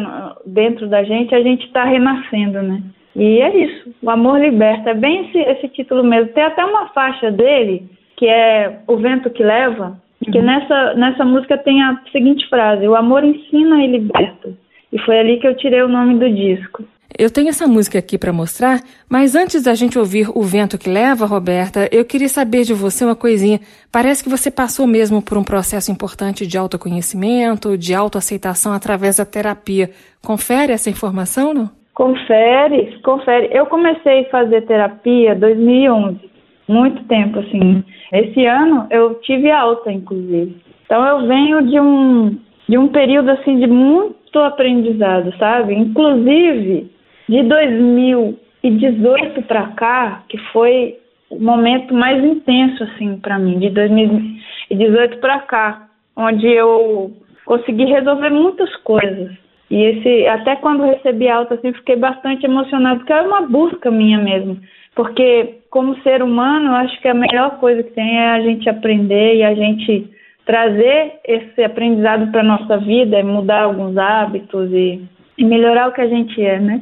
dentro 0.46 0.88
da 0.88 1.04
gente, 1.04 1.34
a 1.34 1.42
gente 1.42 1.66
está 1.66 1.86
renascendo, 1.86 2.62
né? 2.62 2.82
E 3.16 3.42
é 3.42 3.58
isso, 3.58 3.94
o 4.02 4.10
amor 4.10 4.40
liberta, 4.40 4.92
é 4.92 4.94
bem 4.94 5.26
esse, 5.26 5.38
esse 5.38 5.68
título 5.70 6.04
mesmo. 6.04 6.34
Tem 6.34 6.44
até 6.44 6.64
uma 6.64 6.88
faixa 6.90 7.30
dele, 7.32 7.90
que 8.22 8.28
é 8.28 8.82
O 8.86 8.98
Vento 8.98 9.32
que 9.32 9.44
Leva, 9.44 10.00
porque 10.20 10.38
uhum. 10.38 10.46
nessa, 10.46 10.94
nessa 10.94 11.26
música 11.26 11.58
tem 11.58 11.82
a 11.82 12.00
seguinte 12.12 12.48
frase: 12.48 12.88
O 12.88 12.96
amor 12.96 13.24
ensina 13.24 13.84
e 13.84 13.88
liberta. 13.88 14.54
E 14.94 15.00
foi 15.00 15.18
ali 15.18 15.40
que 15.40 15.48
eu 15.48 15.58
tirei 15.58 15.82
o 15.82 15.88
nome 15.88 16.20
do 16.20 16.30
disco. 16.30 16.84
Eu 17.18 17.32
tenho 17.32 17.50
essa 17.50 17.68
música 17.68 17.98
aqui 17.98 18.20
para 18.20 18.32
mostrar, 18.32 18.80
mas 19.10 19.36
antes 19.36 19.64
da 19.64 19.74
gente 19.74 19.98
ouvir 19.98 20.30
O 20.36 20.44
Vento 20.44 20.78
que 20.78 20.88
Leva, 20.88 21.26
Roberta, 21.26 21.90
eu 21.92 22.06
queria 22.06 22.30
saber 22.30 22.62
de 22.62 22.76
você 22.76 23.04
uma 23.04 23.16
coisinha. 23.16 23.60
Parece 23.92 24.24
que 24.24 24.30
você 24.30 24.52
passou 24.52 24.86
mesmo 24.86 25.20
por 25.20 25.36
um 25.36 25.44
processo 25.44 25.92
importante 25.92 26.46
de 26.46 26.60
autoconhecimento, 26.60 27.76
de 27.76 27.96
autoaceitação 27.96 28.72
através 28.72 29.18
da 29.18 29.26
terapia. 29.26 29.90
Confere 30.24 30.74
essa 30.74 30.92
informação, 30.92 31.56
não? 31.56 31.72
Confere, 31.96 33.00
confere. 33.02 33.50
Eu 33.52 33.66
comecei 33.66 34.22
a 34.22 34.30
fazer 34.30 34.62
terapia 34.62 35.34
em 35.34 35.40
2011, 35.40 36.31
muito 36.72 37.04
tempo 37.04 37.40
assim. 37.40 37.84
Esse 38.14 38.46
ano 38.46 38.88
eu 38.90 39.16
tive 39.16 39.52
alta, 39.52 39.92
inclusive. 39.92 40.56
Então 40.86 41.06
eu 41.06 41.28
venho 41.28 41.68
de 41.68 41.80
um, 41.80 42.38
de 42.68 42.78
um 42.78 42.88
período 42.88 43.32
assim 43.32 43.60
de 43.60 43.68
muito 43.68 44.40
aprendizado, 44.40 45.36
sabe? 45.38 45.74
Inclusive 45.76 46.90
de 47.28 47.44
2018 47.44 49.42
para 49.44 49.68
cá, 49.68 50.24
que 50.28 50.38
foi 50.52 50.98
o 51.30 51.40
momento 51.40 51.94
mais 51.94 52.24
intenso 52.24 52.84
assim 52.84 53.18
para 53.18 53.40
mim, 53.40 53.60
de 53.60 53.70
2018 53.70 55.18
para 55.20 55.40
cá, 55.40 55.88
onde 56.16 56.48
eu 56.48 57.12
consegui 57.46 57.86
resolver 57.86 58.30
muitas 58.30 58.76
coisas. 58.78 59.41
E 59.72 59.84
esse, 59.84 60.28
até 60.28 60.58
quando 60.58 60.84
recebi 60.84 61.30
alta, 61.30 61.54
assim, 61.54 61.72
fiquei 61.72 61.96
bastante 61.96 62.46
emocionada, 62.46 62.98
porque 62.98 63.14
é 63.14 63.22
uma 63.22 63.44
busca 63.44 63.90
minha 63.90 64.18
mesmo. 64.18 64.60
Porque, 64.94 65.60
como 65.70 65.98
ser 66.02 66.22
humano, 66.22 66.76
acho 66.76 67.00
que 67.02 67.08
a 67.08 67.14
melhor 67.14 67.58
coisa 67.58 67.82
que 67.82 67.92
tem 67.92 68.18
é 68.18 68.32
a 68.32 68.42
gente 68.42 68.70
aprender 68.70 69.38
e 69.38 69.44
a 69.44 69.56
gente 69.56 70.10
trazer 70.46 71.14
esse 71.26 71.64
aprendizado 71.64 72.30
para 72.34 72.44
nossa 72.44 72.80
vida, 72.80 73.18
e 73.18 73.24
mudar 73.24 73.62
alguns 73.62 73.98
hábitos 73.98 74.70
e, 74.74 75.02
e, 75.38 75.46
melhorar 75.46 75.88
o 75.88 75.94
que 75.94 76.02
a 76.02 76.08
gente 76.08 76.44
é, 76.44 76.60
né? 76.60 76.82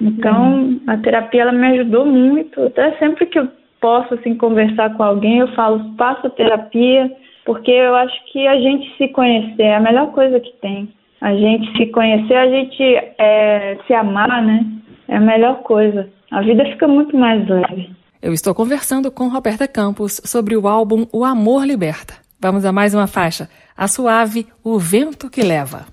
Então, 0.00 0.80
a 0.86 0.96
terapia 0.96 1.42
ela 1.42 1.52
me 1.52 1.66
ajudou 1.66 2.06
muito. 2.06 2.62
Até 2.62 2.92
sempre 2.92 3.26
que 3.26 3.38
eu 3.38 3.48
posso 3.82 4.14
assim 4.14 4.34
conversar 4.34 4.96
com 4.96 5.02
alguém, 5.02 5.40
eu 5.40 5.48
falo, 5.48 5.94
faça 5.98 6.30
terapia, 6.30 7.12
porque 7.44 7.70
eu 7.70 7.94
acho 7.96 8.24
que 8.32 8.46
a 8.46 8.58
gente 8.58 8.96
se 8.96 9.08
conhecer 9.08 9.64
é 9.64 9.74
a 9.74 9.80
melhor 9.80 10.12
coisa 10.12 10.40
que 10.40 10.52
tem. 10.62 10.88
A 11.20 11.34
gente 11.34 11.76
se 11.76 11.86
conhecer, 11.86 12.34
a 12.34 12.48
gente 12.48 12.82
é, 13.18 13.78
se 13.86 13.92
amar, 13.92 14.42
né? 14.42 14.64
É 15.08 15.16
a 15.16 15.20
melhor 15.20 15.62
coisa. 15.62 16.08
A 16.30 16.40
vida 16.40 16.64
fica 16.64 16.88
muito 16.88 17.16
mais 17.16 17.46
leve. 17.48 17.90
Eu 18.22 18.32
estou 18.32 18.54
conversando 18.54 19.10
com 19.10 19.28
Roberta 19.28 19.66
Campos 19.66 20.20
sobre 20.24 20.56
o 20.56 20.68
álbum 20.68 21.06
O 21.12 21.24
Amor 21.24 21.66
Liberta. 21.66 22.14
Vamos 22.38 22.64
a 22.64 22.72
mais 22.72 22.94
uma 22.94 23.06
faixa. 23.06 23.48
A 23.76 23.88
suave 23.88 24.46
O 24.64 24.78
Vento 24.78 25.28
que 25.28 25.42
Leva. 25.42 25.86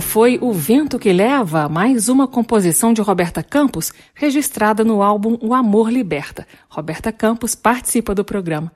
Foi 0.00 0.38
O 0.40 0.52
Vento 0.52 0.98
que 0.98 1.12
Leva, 1.12 1.68
mais 1.68 2.08
uma 2.08 2.26
composição 2.26 2.92
de 2.92 3.00
Roberta 3.00 3.42
Campos, 3.42 3.92
registrada 4.14 4.84
no 4.84 5.02
álbum 5.02 5.38
O 5.40 5.54
Amor 5.54 5.90
Liberta. 5.90 6.46
Roberta 6.68 7.10
Campos 7.12 7.54
participa 7.54 8.14
do 8.14 8.24
programa. 8.24 8.72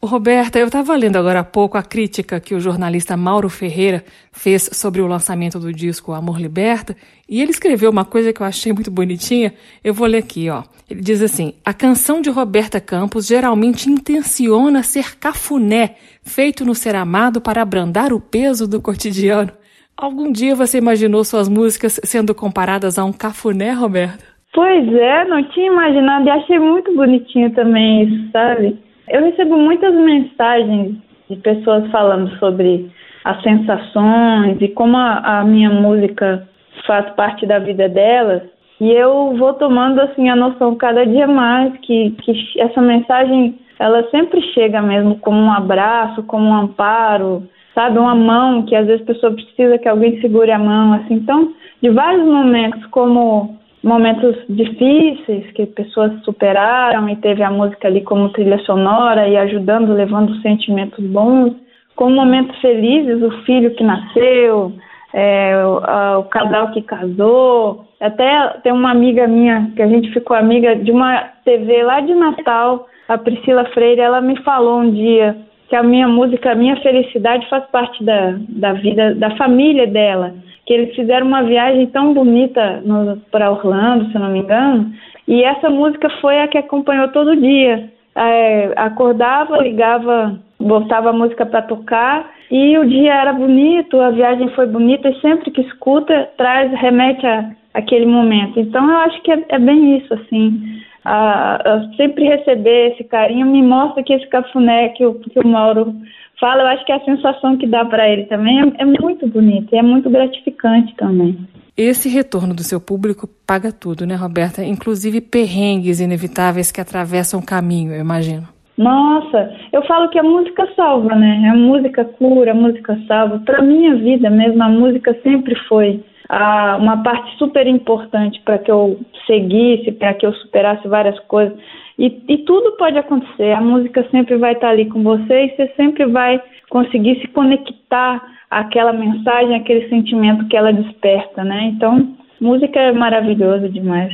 O 0.00 0.06
Roberta, 0.06 0.58
eu 0.58 0.66
estava 0.66 0.96
lendo 0.96 1.16
agora 1.16 1.40
há 1.40 1.44
pouco 1.44 1.78
a 1.78 1.82
crítica 1.82 2.40
que 2.40 2.56
o 2.56 2.60
jornalista 2.60 3.16
Mauro 3.16 3.48
Ferreira 3.48 4.04
fez 4.32 4.68
sobre 4.72 5.00
o 5.00 5.06
lançamento 5.06 5.60
do 5.60 5.72
disco 5.72 6.12
Amor 6.12 6.40
Liberta, 6.40 6.96
e 7.28 7.40
ele 7.40 7.52
escreveu 7.52 7.90
uma 7.90 8.04
coisa 8.04 8.32
que 8.32 8.42
eu 8.42 8.46
achei 8.46 8.72
muito 8.72 8.90
bonitinha. 8.90 9.54
Eu 9.84 9.94
vou 9.94 10.08
ler 10.08 10.18
aqui, 10.18 10.50
ó. 10.50 10.64
Ele 10.90 11.00
diz 11.00 11.22
assim: 11.22 11.54
"A 11.64 11.72
canção 11.72 12.20
de 12.20 12.30
Roberta 12.30 12.80
Campos 12.80 13.26
geralmente 13.26 13.88
intenciona 13.88 14.82
ser 14.82 15.16
cafuné, 15.18 15.94
feito 16.22 16.64
no 16.64 16.74
ser 16.74 16.96
amado 16.96 17.40
para 17.40 17.62
abrandar 17.62 18.12
o 18.12 18.20
peso 18.20 18.66
do 18.66 18.80
cotidiano. 18.80 19.52
Algum 19.96 20.32
dia 20.32 20.54
você 20.54 20.78
imaginou 20.78 21.24
suas 21.24 21.48
músicas 21.48 22.00
sendo 22.02 22.34
comparadas 22.34 22.98
a 22.98 23.04
um 23.04 23.12
cafuné, 23.12 23.72
Roberto? 23.72 24.24
Pois 24.52 24.92
é, 24.94 25.24
não 25.24 25.42
tinha 25.44 25.66
imaginado 25.66 26.26
e 26.26 26.30
achei 26.30 26.58
muito 26.58 26.94
bonitinho 26.94 27.50
também 27.54 28.04
isso, 28.04 28.30
sabe? 28.32 28.78
Eu 29.08 29.24
recebo 29.24 29.56
muitas 29.56 29.94
mensagens 29.94 30.96
de 31.28 31.36
pessoas 31.36 31.90
falando 31.90 32.30
sobre 32.38 32.90
as 33.24 33.42
sensações 33.42 34.60
e 34.60 34.68
como 34.68 34.96
a, 34.96 35.40
a 35.40 35.44
minha 35.44 35.70
música 35.70 36.46
faz 36.86 37.08
parte 37.14 37.46
da 37.46 37.58
vida 37.58 37.88
delas. 37.88 38.42
E 38.80 38.90
eu 38.90 39.34
vou 39.36 39.54
tomando 39.54 40.00
assim 40.00 40.28
a 40.28 40.36
noção 40.36 40.74
cada 40.74 41.06
dia 41.06 41.26
mais 41.26 41.72
que, 41.78 42.10
que 42.22 42.60
essa 42.60 42.80
mensagem 42.80 43.58
ela 43.78 44.08
sempre 44.10 44.40
chega 44.52 44.82
mesmo 44.82 45.18
como 45.18 45.38
um 45.38 45.52
abraço, 45.52 46.22
como 46.24 46.44
um 46.44 46.54
amparo, 46.54 47.48
sabe? 47.74 47.98
Uma 47.98 48.14
mão 48.14 48.62
que 48.62 48.74
às 48.74 48.86
vezes 48.86 49.02
a 49.02 49.06
pessoa 49.06 49.32
precisa 49.32 49.78
que 49.78 49.88
alguém 49.88 50.20
segure 50.20 50.50
a 50.50 50.58
mão, 50.58 50.94
assim. 50.94 51.14
Então, 51.14 51.52
de 51.82 51.90
vários 51.90 52.24
momentos, 52.24 52.84
como 52.86 53.58
momentos 53.82 54.36
difíceis 54.48 55.50
que 55.52 55.66
pessoas 55.66 56.12
superaram 56.24 57.08
e 57.08 57.16
teve 57.16 57.42
a 57.42 57.50
música 57.50 57.88
ali 57.88 58.02
como 58.02 58.28
trilha 58.28 58.58
sonora 58.58 59.28
e 59.28 59.36
ajudando, 59.36 59.92
levando 59.92 60.40
sentimentos 60.40 61.04
bons, 61.04 61.54
como 61.96 62.14
momentos 62.14 62.56
felizes, 62.60 63.22
o 63.22 63.30
filho 63.42 63.74
que 63.74 63.82
nasceu, 63.82 64.72
é, 65.12 65.66
o, 65.66 65.78
a, 65.84 66.18
o, 66.18 66.24
casal 66.24 66.70
que 66.70 66.82
casou. 66.82 67.84
Até 68.00 68.48
tem 68.62 68.72
uma 68.72 68.90
amiga 68.90 69.26
minha 69.26 69.72
que 69.74 69.82
a 69.82 69.88
gente 69.88 70.12
ficou 70.12 70.36
amiga 70.36 70.76
de 70.76 70.90
uma 70.90 71.30
TV 71.44 71.82
lá 71.82 72.00
de 72.00 72.14
Natal, 72.14 72.86
a 73.08 73.18
Priscila 73.18 73.64
Freire, 73.66 74.00
ela 74.00 74.20
me 74.20 74.40
falou 74.42 74.80
um 74.80 74.90
dia 74.90 75.36
que 75.72 75.76
a 75.76 75.82
minha 75.82 76.06
música, 76.06 76.52
a 76.52 76.54
minha 76.54 76.76
felicidade 76.82 77.48
faz 77.48 77.64
parte 77.70 78.04
da, 78.04 78.36
da 78.46 78.74
vida, 78.74 79.14
da 79.14 79.34
família 79.36 79.86
dela. 79.86 80.34
Que 80.66 80.74
eles 80.74 80.94
fizeram 80.94 81.26
uma 81.26 81.42
viagem 81.44 81.86
tão 81.86 82.12
bonita 82.12 82.82
para 83.30 83.50
Orlando, 83.50 84.12
se 84.12 84.18
não 84.18 84.30
me 84.30 84.40
engano, 84.40 84.92
e 85.26 85.42
essa 85.42 85.70
música 85.70 86.10
foi 86.20 86.40
a 86.40 86.48
que 86.48 86.58
acompanhou 86.58 87.08
todo 87.08 87.40
dia. 87.40 87.90
É, 88.14 88.74
acordava, 88.76 89.56
ligava, 89.62 90.38
botava 90.60 91.08
a 91.08 91.14
música 91.14 91.46
para 91.46 91.62
tocar 91.62 92.30
e 92.50 92.76
o 92.76 92.86
dia 92.86 93.14
era 93.14 93.32
bonito, 93.32 93.98
a 93.98 94.10
viagem 94.10 94.50
foi 94.50 94.66
bonita 94.66 95.08
e 95.08 95.20
sempre 95.22 95.50
que 95.50 95.62
escuta 95.62 96.28
traz 96.36 96.70
remete 96.72 97.26
a 97.26 97.48
aquele 97.72 98.04
momento. 98.04 98.60
Então 98.60 98.90
eu 98.90 98.98
acho 98.98 99.22
que 99.22 99.32
é, 99.32 99.42
é 99.48 99.58
bem 99.58 99.96
isso 99.96 100.12
assim. 100.12 100.82
A, 101.04 101.56
a 101.56 101.96
sempre 101.96 102.24
receber 102.24 102.92
esse 102.92 103.04
carinho 103.04 103.46
me 103.46 103.62
mostra 103.62 104.02
que 104.02 104.12
esse 104.12 104.26
cafuné 104.28 104.90
que 104.90 105.04
o, 105.04 105.14
que 105.14 105.38
o 105.38 105.46
Mauro 105.46 105.94
fala, 106.38 106.62
eu 106.62 106.66
acho 106.68 106.84
que 106.84 106.92
é 106.92 106.96
a 106.96 107.04
sensação 107.04 107.56
que 107.56 107.66
dá 107.66 107.84
para 107.84 108.08
ele 108.08 108.24
também 108.24 108.60
é, 108.60 108.82
é 108.82 108.84
muito 108.84 109.26
bonita 109.28 109.74
e 109.74 109.78
é 109.78 109.82
muito 109.82 110.10
gratificante 110.10 110.94
também. 110.96 111.38
Esse 111.76 112.08
retorno 112.08 112.54
do 112.54 112.62
seu 112.62 112.80
público 112.80 113.28
paga 113.46 113.72
tudo, 113.72 114.06
né, 114.06 114.14
Roberta? 114.14 114.62
Inclusive 114.62 115.20
perrengues 115.20 116.00
inevitáveis 116.00 116.70
que 116.70 116.80
atravessam 116.80 117.40
o 117.40 117.46
caminho, 117.46 117.92
eu 117.92 118.00
imagino. 118.00 118.46
Nossa, 118.76 119.54
eu 119.72 119.82
falo 119.86 120.08
que 120.10 120.18
a 120.18 120.22
música 120.22 120.66
salva, 120.74 121.14
né? 121.14 121.48
A 121.50 121.56
música 121.56 122.04
cura, 122.04 122.52
a 122.52 122.54
música 122.54 122.98
salva. 123.06 123.38
Para 123.44 123.62
minha 123.62 123.94
vida 123.96 124.28
mesmo, 124.28 124.62
a 124.62 124.68
música 124.68 125.16
sempre 125.22 125.54
foi 125.68 126.02
ah, 126.28 126.76
uma 126.80 127.02
parte 127.02 127.36
super 127.38 127.66
importante 127.66 128.40
para 128.44 128.58
que 128.58 128.70
eu 128.70 128.98
seguisse, 129.26 129.92
para 129.92 130.14
que 130.14 130.26
eu 130.26 130.32
superasse 130.34 130.86
várias 130.88 131.18
coisas. 131.20 131.56
E, 131.98 132.22
e, 132.28 132.38
tudo 132.38 132.72
pode 132.76 132.98
acontecer. 132.98 133.52
A 133.52 133.60
música 133.60 134.06
sempre 134.10 134.36
vai 134.36 134.52
estar 134.54 134.70
ali 134.70 134.88
com 134.88 135.02
você 135.02 135.44
e 135.44 135.56
você 135.56 135.72
sempre 135.76 136.06
vai 136.06 136.42
conseguir 136.70 137.20
se 137.20 137.28
conectar 137.28 138.22
àquela 138.50 138.92
mensagem, 138.92 139.54
aquele 139.54 139.88
sentimento 139.88 140.48
que 140.48 140.56
ela 140.56 140.72
desperta, 140.72 141.44
né? 141.44 141.72
Então, 141.74 142.16
música 142.40 142.80
é 142.80 142.92
maravilhosa 142.92 143.68
demais. 143.68 144.12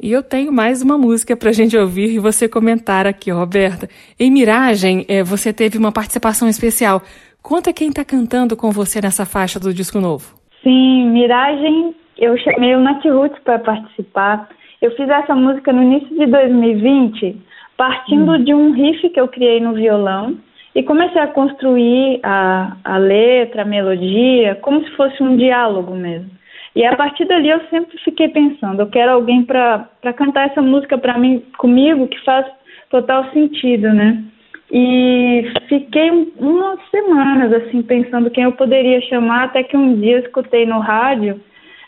E 0.00 0.12
eu 0.12 0.22
tenho 0.22 0.52
mais 0.52 0.80
uma 0.80 0.96
música 0.96 1.36
para 1.36 1.50
a 1.50 1.52
gente 1.52 1.76
ouvir 1.76 2.10
e 2.10 2.18
você 2.18 2.48
comentar 2.48 3.06
aqui, 3.06 3.30
Roberta. 3.30 3.88
Em 4.18 4.30
Miragem, 4.30 5.04
é, 5.08 5.24
você 5.24 5.52
teve 5.52 5.76
uma 5.76 5.90
participação 5.90 6.48
especial. 6.48 7.02
Conta 7.42 7.72
quem 7.72 7.88
está 7.88 8.04
cantando 8.04 8.56
com 8.56 8.70
você 8.70 9.00
nessa 9.00 9.26
faixa 9.26 9.58
do 9.58 9.74
disco 9.74 10.00
novo. 10.00 10.37
Sim, 10.62 11.10
Miragem, 11.10 11.94
eu 12.16 12.36
chamei 12.38 12.74
o 12.74 12.80
Nath 12.80 13.04
Roots 13.04 13.38
para 13.44 13.58
participar. 13.58 14.48
Eu 14.82 14.90
fiz 14.96 15.08
essa 15.08 15.34
música 15.34 15.72
no 15.72 15.82
início 15.82 16.08
de 16.08 16.26
2020, 16.26 17.36
partindo 17.76 18.32
hum. 18.32 18.44
de 18.44 18.54
um 18.54 18.72
riff 18.72 19.08
que 19.10 19.20
eu 19.20 19.28
criei 19.28 19.60
no 19.60 19.74
violão 19.74 20.36
e 20.74 20.82
comecei 20.82 21.20
a 21.20 21.28
construir 21.28 22.20
a, 22.22 22.76
a 22.84 22.98
letra, 22.98 23.62
a 23.62 23.64
melodia, 23.64 24.56
como 24.56 24.84
se 24.84 24.90
fosse 24.92 25.22
um 25.22 25.36
diálogo 25.36 25.94
mesmo. 25.94 26.30
E 26.74 26.84
a 26.84 26.94
partir 26.94 27.24
dali 27.24 27.48
eu 27.48 27.60
sempre 27.70 27.98
fiquei 27.98 28.28
pensando, 28.28 28.80
eu 28.80 28.86
quero 28.88 29.12
alguém 29.12 29.42
para 29.42 29.88
cantar 30.16 30.48
essa 30.48 30.62
música 30.62 30.96
para 30.96 31.18
mim, 31.18 31.42
comigo, 31.56 32.06
que 32.06 32.22
faz 32.24 32.46
total 32.90 33.30
sentido, 33.32 33.92
né? 33.92 34.22
E 34.70 35.50
fiquei 35.68 36.10
umas 36.38 36.78
semanas 36.90 37.52
assim 37.52 37.82
pensando 37.82 38.30
quem 38.30 38.44
eu 38.44 38.52
poderia 38.52 39.00
chamar, 39.02 39.44
até 39.44 39.62
que 39.62 39.76
um 39.76 39.98
dia 39.98 40.18
escutei 40.18 40.66
no 40.66 40.78
rádio 40.78 41.40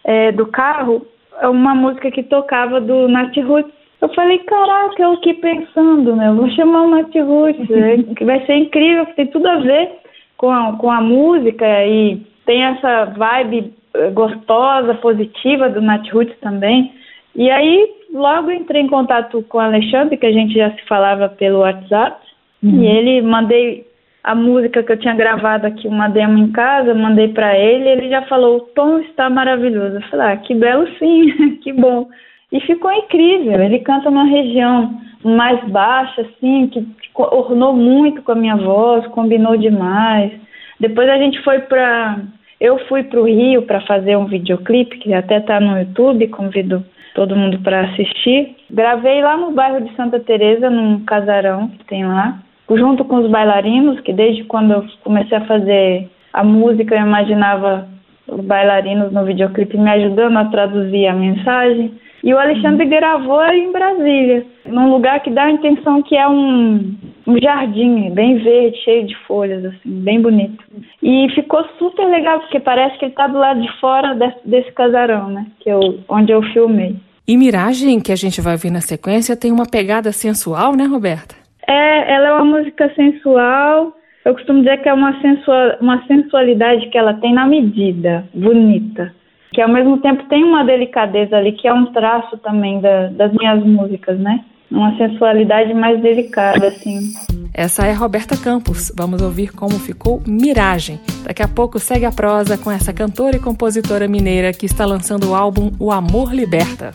é, 0.05 0.33
do 0.33 0.47
carro 0.47 1.07
uma 1.43 1.75
música 1.75 2.11
que 2.11 2.23
tocava 2.23 2.81
do 2.81 3.09
Nat 3.09 3.37
Roots. 3.37 3.73
Eu 4.01 4.09
falei, 4.15 4.39
caraca, 4.41 5.03
eu 5.03 5.13
aqui 5.13 5.35
pensando, 5.35 6.17
né? 6.17 6.29
Eu 6.29 6.37
vou 6.37 6.51
chamar 6.51 6.83
o 6.83 6.91
Nat 6.91 7.15
Roots, 7.15 7.71
é, 7.71 7.97
vai 8.25 8.45
ser 8.47 8.55
incrível, 8.55 9.07
tem 9.15 9.27
tudo 9.27 9.47
a 9.47 9.57
ver 9.57 9.91
com 10.37 10.51
a, 10.51 10.73
com 10.77 10.91
a 10.91 11.01
música 11.01 11.67
e 11.87 12.23
tem 12.47 12.65
essa 12.65 13.05
vibe 13.07 13.75
eh, 13.95 14.11
gostosa, 14.11 14.95
positiva 14.95 15.69
do 15.69 15.81
Nat 15.81 16.09
Roots 16.11 16.37
também. 16.41 16.93
E 17.37 17.51
aí, 17.51 17.89
logo 18.13 18.51
entrei 18.51 18.83
em 18.83 18.89
contato 18.89 19.45
com 19.49 19.59
o 19.59 19.61
Alexandre, 19.61 20.17
que 20.17 20.27
a 20.27 20.33
gente 20.33 20.55
já 20.55 20.71
se 20.71 20.83
falava 20.87 21.29
pelo 21.29 21.61
WhatsApp, 21.61 22.17
uhum. 22.63 22.83
e 22.83 22.87
ele 22.87 23.23
mandei 23.23 23.87
a 24.23 24.35
música 24.35 24.83
que 24.83 24.93
eu 24.93 24.99
tinha 24.99 25.15
gravado 25.15 25.67
aqui, 25.67 25.89
uma 25.89 26.09
demo 26.09 26.39
em 26.39 26.53
casa, 26.53 26.95
mandei 26.95 27.29
para 27.29 27.59
ele, 27.59 27.89
ele 27.89 28.09
já 28.09 28.23
falou: 28.23 28.57
"O 28.57 28.61
tom 28.61 28.99
está 29.01 29.31
maravilhoso". 29.31 29.97
Eu 29.97 30.03
falei: 30.03 30.27
ah, 30.27 30.37
"Que 30.37 30.55
belo 30.55 30.87
sim, 30.99 31.57
que 31.63 31.73
bom". 31.73 32.09
E 32.53 32.61
ficou 32.61 32.93
incrível. 32.93 33.61
Ele 33.63 33.79
canta 33.79 34.11
numa 34.11 34.25
região 34.25 35.01
mais 35.25 35.63
baixa 35.69 36.23
assim, 36.23 36.67
que 36.69 36.85
ornou 37.15 37.75
muito 37.75 38.23
com 38.23 38.33
a 38.33 38.35
minha 38.35 38.57
voz, 38.57 39.07
combinou 39.09 39.57
demais. 39.57 40.33
Depois 40.79 41.09
a 41.09 41.19
gente 41.19 41.43
foi 41.43 41.61
para 41.61 42.19
eu 42.61 42.79
fui 42.89 43.03
para 43.05 43.21
o 43.21 43.25
Rio 43.25 43.63
para 43.63 43.81
fazer 43.83 44.17
um 44.17 44.27
videoclipe, 44.27 44.99
que 44.99 45.15
até 45.15 45.39
está 45.39 45.59
no 45.59 45.79
YouTube, 45.79 46.29
convido 46.29 46.85
todo 47.15 47.35
mundo 47.35 47.59
para 47.61 47.87
assistir. 47.87 48.55
Gravei 48.71 49.23
lá 49.23 49.37
no 49.37 49.53
bairro 49.53 49.81
de 49.81 49.95
Santa 49.97 50.21
Teresa, 50.21 50.69
num 50.69 51.01
casarão 51.05 51.69
que 51.69 51.85
tem 51.87 52.07
lá, 52.07 52.39
junto 52.77 53.05
com 53.05 53.17
os 53.17 53.31
bailarinos, 53.31 54.01
que 54.01 54.13
desde 54.13 54.45
quando 54.45 54.73
eu 54.73 54.85
comecei 55.03 55.37
a 55.37 55.47
fazer 55.47 56.09
a 56.33 56.45
música 56.45 56.95
eu 56.95 57.01
imaginava 57.01 57.89
os 58.29 58.45
bailarinos 58.45 59.13
no 59.13 59.25
videoclipe 59.25 59.77
me 59.77 59.91
ajudando 59.91 60.37
a 60.37 60.45
traduzir 60.47 61.07
a 61.07 61.15
mensagem. 61.15 61.93
E 62.23 62.35
o 62.35 62.39
Alexandre 62.39 62.85
uhum. 62.85 62.91
gravou 62.91 63.43
em 63.47 63.73
Brasília, 63.73 64.47
num 64.67 64.91
lugar 64.91 65.21
que 65.21 65.31
dá 65.31 65.45
a 65.45 65.51
intenção 65.51 66.03
que 66.03 66.15
é 66.15 66.29
um, 66.29 66.95
um 67.27 67.41
jardim 67.41 68.11
bem 68.11 68.37
verde, 68.39 68.77
cheio 68.85 69.07
de 69.07 69.17
folhas, 69.27 69.65
assim, 69.65 70.03
bem 70.03 70.21
bonito. 70.21 70.63
E 71.03 71.29
ficou 71.35 71.65
super 71.79 72.07
legal, 72.07 72.41
porque 72.41 72.61
parece 72.61 72.99
que 72.99 73.07
ele 73.07 73.13
está 73.13 73.27
do 73.27 73.39
lado 73.39 73.61
de 73.61 73.81
fora 73.81 74.15
desse, 74.15 74.37
desse 74.45 74.73
casarão, 74.73 75.31
né? 75.31 75.47
Que 75.61 75.71
eu, 75.71 75.81
onde 76.09 76.31
eu 76.31 76.43
filmei. 76.53 76.95
E 77.27 77.37
Miragem, 77.39 78.01
que 78.01 78.13
a 78.13 78.17
gente 78.17 78.41
vai 78.41 78.57
ver 78.57 78.71
na 78.71 78.83
sequência, 78.83 79.37
tem 79.37 79.51
uma 79.51 79.65
pegada 79.65 80.13
sensual, 80.13 80.77
né, 80.77 80.85
Roberta? 80.85 81.40
É, 81.71 82.13
ela 82.15 82.29
é 82.29 82.33
uma 82.35 82.59
música 82.59 82.93
sensual. 82.95 83.97
Eu 84.25 84.35
costumo 84.35 84.61
dizer 84.61 84.83
que 84.83 84.89
é 84.89 84.93
uma, 84.93 85.19
sensual, 85.21 85.77
uma 85.81 86.05
sensualidade 86.07 86.89
que 86.91 86.99
ela 86.99 87.15
tem 87.15 87.33
na 87.33 87.47
medida, 87.47 88.25
bonita 88.35 89.13
que 89.53 89.61
ao 89.61 89.69
mesmo 89.69 89.99
tempo 89.99 90.29
tem 90.29 90.45
uma 90.45 90.65
delicadeza 90.65 91.37
ali, 91.37 91.53
que 91.53 91.67
é 91.67 91.75
um 91.75 91.87
traço 91.87 92.39
também 92.39 92.81
da, 92.81 93.09
das 93.09 93.33
minhas 93.33 93.65
músicas, 93.65 94.19
né? 94.19 94.45
Uma 94.71 94.97
sensualidade 94.97 95.75
mais 95.75 96.01
delicada, 96.01 96.69
assim. 96.69 97.13
Essa 97.53 97.87
é 97.87 97.93
Roberta 97.93 98.37
Campos. 98.37 98.93
Vamos 98.97 99.21
ouvir 99.21 99.51
como 99.53 99.73
ficou 99.81 100.23
Miragem. 100.25 101.01
Daqui 101.25 101.43
a 101.43 101.49
pouco 101.49 101.81
segue 101.81 102.05
a 102.05 102.13
prosa 102.13 102.57
com 102.57 102.71
essa 102.71 102.93
cantora 102.93 103.37
e 103.37 103.41
compositora 103.41 104.07
mineira 104.07 104.53
que 104.53 104.67
está 104.67 104.87
lançando 104.87 105.31
o 105.31 105.35
álbum 105.35 105.73
O 105.81 105.91
Amor 105.91 106.33
Liberta. 106.33 106.93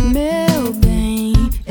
Meu 0.00 0.72
bem, 0.82 1.09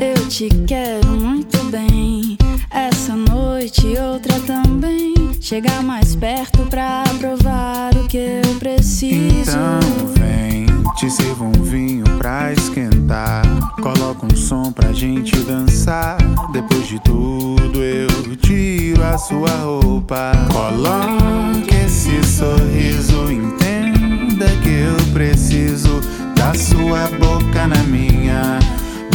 eu 0.00 0.28
te 0.28 0.48
quero 0.66 1.06
muito 1.08 1.58
bem. 1.70 2.38
Essa 2.70 3.14
noite 3.14 3.86
outra 3.98 4.40
também. 4.40 5.14
Chegar 5.40 5.82
mais 5.82 6.16
perto 6.16 6.64
pra 6.66 7.04
provar 7.18 7.94
o 7.96 8.06
que 8.08 8.16
eu 8.16 8.54
preciso. 8.58 9.50
Então 9.50 9.80
vem, 10.16 10.66
te 10.96 11.10
sirvo 11.10 11.44
um 11.44 11.62
vinho 11.62 12.04
pra 12.18 12.52
esquentar. 12.52 13.42
Coloca 13.82 14.26
um 14.26 14.36
som 14.36 14.72
pra 14.72 14.92
gente 14.92 15.36
dançar. 15.40 16.16
Depois 16.52 16.88
de 16.88 16.98
tudo 17.00 17.82
eu 17.82 18.36
tiro 18.36 19.02
a 19.04 19.18
sua 19.18 19.50
roupa. 19.50 20.32
Coloque 20.50 21.74
esse 21.84 22.22
sorriso, 22.24 23.30
entenda 23.30 24.46
que 24.62 24.68
eu 24.68 25.12
preciso 25.12 26.00
da 26.34 26.54
sua 26.54 27.06
boca 27.18 27.66
na 27.66 27.82
minha, 27.84 28.58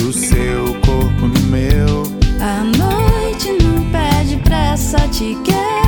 do 0.06 0.14
seu 0.14 0.66
corpo 0.86 1.28
no 1.28 1.40
meu. 1.48 2.04
A 2.40 2.64
noite 2.64 3.58
não 3.64 3.92
pede 3.92 4.38
pressa, 4.38 5.00
te 5.08 5.36
quero 5.44 5.85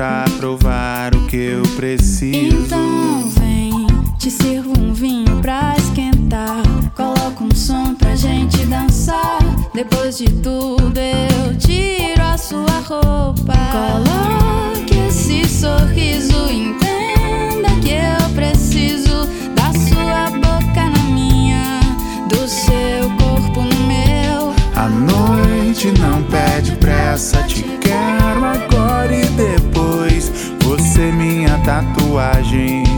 pra 0.00 0.24
provar 0.38 1.14
o 1.14 1.26
que 1.26 1.36
eu 1.36 1.62
preciso. 1.76 2.56
Então 2.56 3.28
vem, 3.38 3.86
te 4.18 4.30
sirvo 4.30 4.72
um 4.80 4.94
vinho 4.94 5.42
pra 5.42 5.74
esquentar. 5.76 6.62
Coloco 6.96 7.44
um 7.44 7.54
som 7.54 7.94
pra 7.94 8.16
gente 8.16 8.64
dançar. 8.64 9.40
Depois 9.74 10.16
de 10.16 10.24
tudo 10.24 10.96
eu 10.96 11.54
tiro 11.58 12.22
a 12.22 12.38
sua 12.38 12.80
roupa. 12.80 13.52
Coloque 13.72 14.94
esse 15.06 15.46
sorriso, 15.46 16.48
entenda 16.50 17.68
que 17.82 17.90
eu 17.90 18.30
preciso 18.34 19.26
da 19.54 19.70
sua 19.74 20.30
boca 20.30 20.82
na 20.82 21.02
minha, 21.12 21.78
do 22.26 22.48
seu 22.48 23.10
corpo 23.18 23.60
no 23.60 23.86
meu. 23.86 24.54
A 24.74 24.88
noite 24.88 25.92
não 26.00 26.22
tatuagem. 31.70 32.89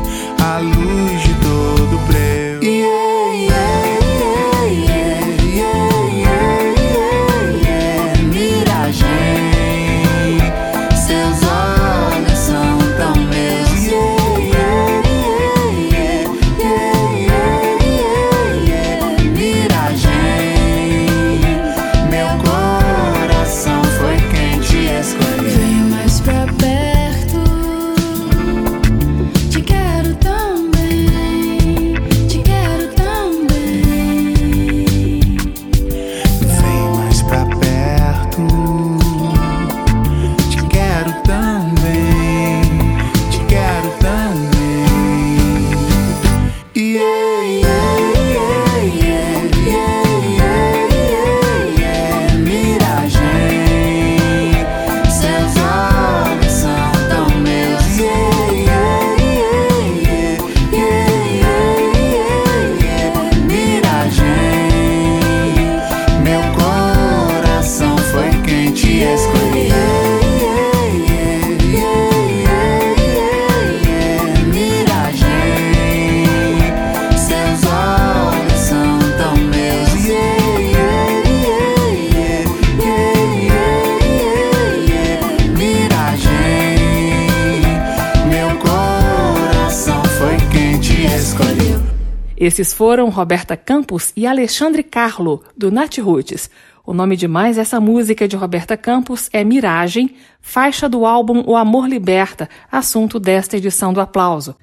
Esses 92.62 92.74
foram 92.74 93.08
Roberta 93.08 93.56
Campos 93.56 94.12
e 94.16 94.24
Alexandre 94.24 94.84
Carlo, 94.84 95.42
do 95.56 95.68
Nat 95.68 95.98
Roots. 95.98 96.48
O 96.86 96.94
nome 96.94 97.16
de 97.16 97.26
mais 97.26 97.58
essa 97.58 97.80
música 97.80 98.28
de 98.28 98.36
Roberta 98.36 98.76
Campos 98.76 99.28
é 99.32 99.42
Miragem, 99.42 100.14
faixa 100.40 100.88
do 100.88 101.04
álbum 101.04 101.42
O 101.44 101.56
Amor 101.56 101.88
Liberta, 101.88 102.48
assunto 102.70 103.18
desta 103.18 103.56
edição 103.56 103.92
do 103.92 104.00
Aplauso. 104.00 104.54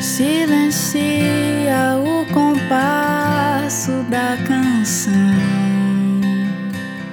Silencia 0.00 1.04
o 2.02 2.32
compasso 2.32 3.92
da 4.08 4.38
canção. 4.48 5.12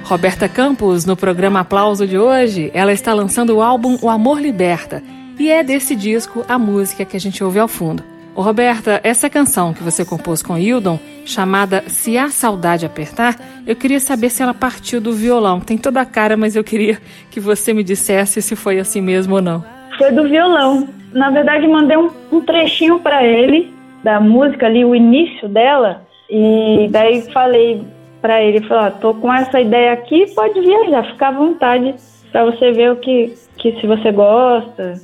Roberta 0.04 0.48
Campos, 0.48 1.04
no 1.04 1.18
programa 1.18 1.60
Aplauso 1.60 2.06
de 2.06 2.16
hoje, 2.16 2.70
ela 2.72 2.94
está 2.94 3.12
lançando 3.12 3.56
o 3.56 3.60
álbum 3.60 3.98
O 4.00 4.08
Amor 4.08 4.40
Liberta, 4.40 5.02
e 5.38 5.50
é 5.50 5.62
desse 5.62 5.94
disco 5.94 6.44
a 6.48 6.58
música 6.58 7.04
que 7.04 7.16
a 7.16 7.20
gente 7.20 7.42
ouve 7.42 7.58
ao 7.58 7.68
fundo. 7.68 8.02
Ô 8.34 8.42
Roberta, 8.42 9.00
essa 9.04 9.30
canção 9.30 9.72
que 9.72 9.82
você 9.82 10.04
compôs 10.04 10.42
com 10.42 10.58
Hildon, 10.58 10.98
chamada 11.24 11.84
Se 11.86 12.18
a 12.18 12.30
Saudade 12.30 12.84
Apertar, 12.84 13.36
eu 13.64 13.76
queria 13.76 14.00
saber 14.00 14.28
se 14.28 14.42
ela 14.42 14.52
partiu 14.52 15.00
do 15.00 15.12
violão. 15.12 15.60
Tem 15.60 15.78
toda 15.78 16.00
a 16.00 16.04
cara, 16.06 16.36
mas 16.36 16.56
eu 16.56 16.64
queria 16.64 16.98
que 17.30 17.38
você 17.38 17.72
me 17.72 17.84
dissesse 17.84 18.42
se 18.42 18.56
foi 18.56 18.80
assim 18.80 19.00
mesmo 19.00 19.36
ou 19.36 19.42
não. 19.42 19.64
Foi 19.96 20.10
do 20.10 20.28
violão. 20.28 20.88
Na 21.12 21.30
verdade, 21.30 21.66
mandei 21.68 21.96
um, 21.96 22.10
um 22.32 22.40
trechinho 22.40 22.98
para 22.98 23.24
ele 23.24 23.72
da 24.02 24.18
música 24.18 24.66
ali, 24.66 24.84
o 24.84 24.94
início 24.94 25.48
dela, 25.48 26.02
e 26.28 26.88
daí 26.90 27.22
falei 27.32 27.82
para 28.20 28.42
ele, 28.42 28.66
falou, 28.66 28.84
ah, 28.84 28.90
tô 28.90 29.14
com 29.14 29.32
essa 29.32 29.60
ideia 29.60 29.92
aqui, 29.92 30.26
pode 30.34 30.60
viajar, 30.60 31.04
fica 31.12 31.28
à 31.28 31.30
vontade 31.30 31.94
para 32.30 32.44
você 32.44 32.72
ver 32.72 32.92
o 32.92 32.96
que, 32.96 33.32
que 33.56 33.80
se 33.80 33.86
você 33.86 34.10
gosta, 34.10 34.94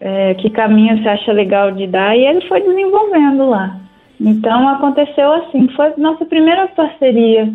é, 0.00 0.34
que 0.34 0.50
caminho 0.50 1.02
você 1.02 1.08
acha 1.08 1.32
legal 1.32 1.72
de 1.72 1.86
dar, 1.86 2.16
e 2.16 2.26
ele 2.26 2.46
foi 2.48 2.60
desenvolvendo 2.60 3.48
lá. 3.48 3.76
Então 4.20 4.68
aconteceu 4.68 5.32
assim, 5.32 5.68
foi 5.76 5.92
nossa 5.96 6.24
primeira 6.24 6.66
parceria. 6.68 7.48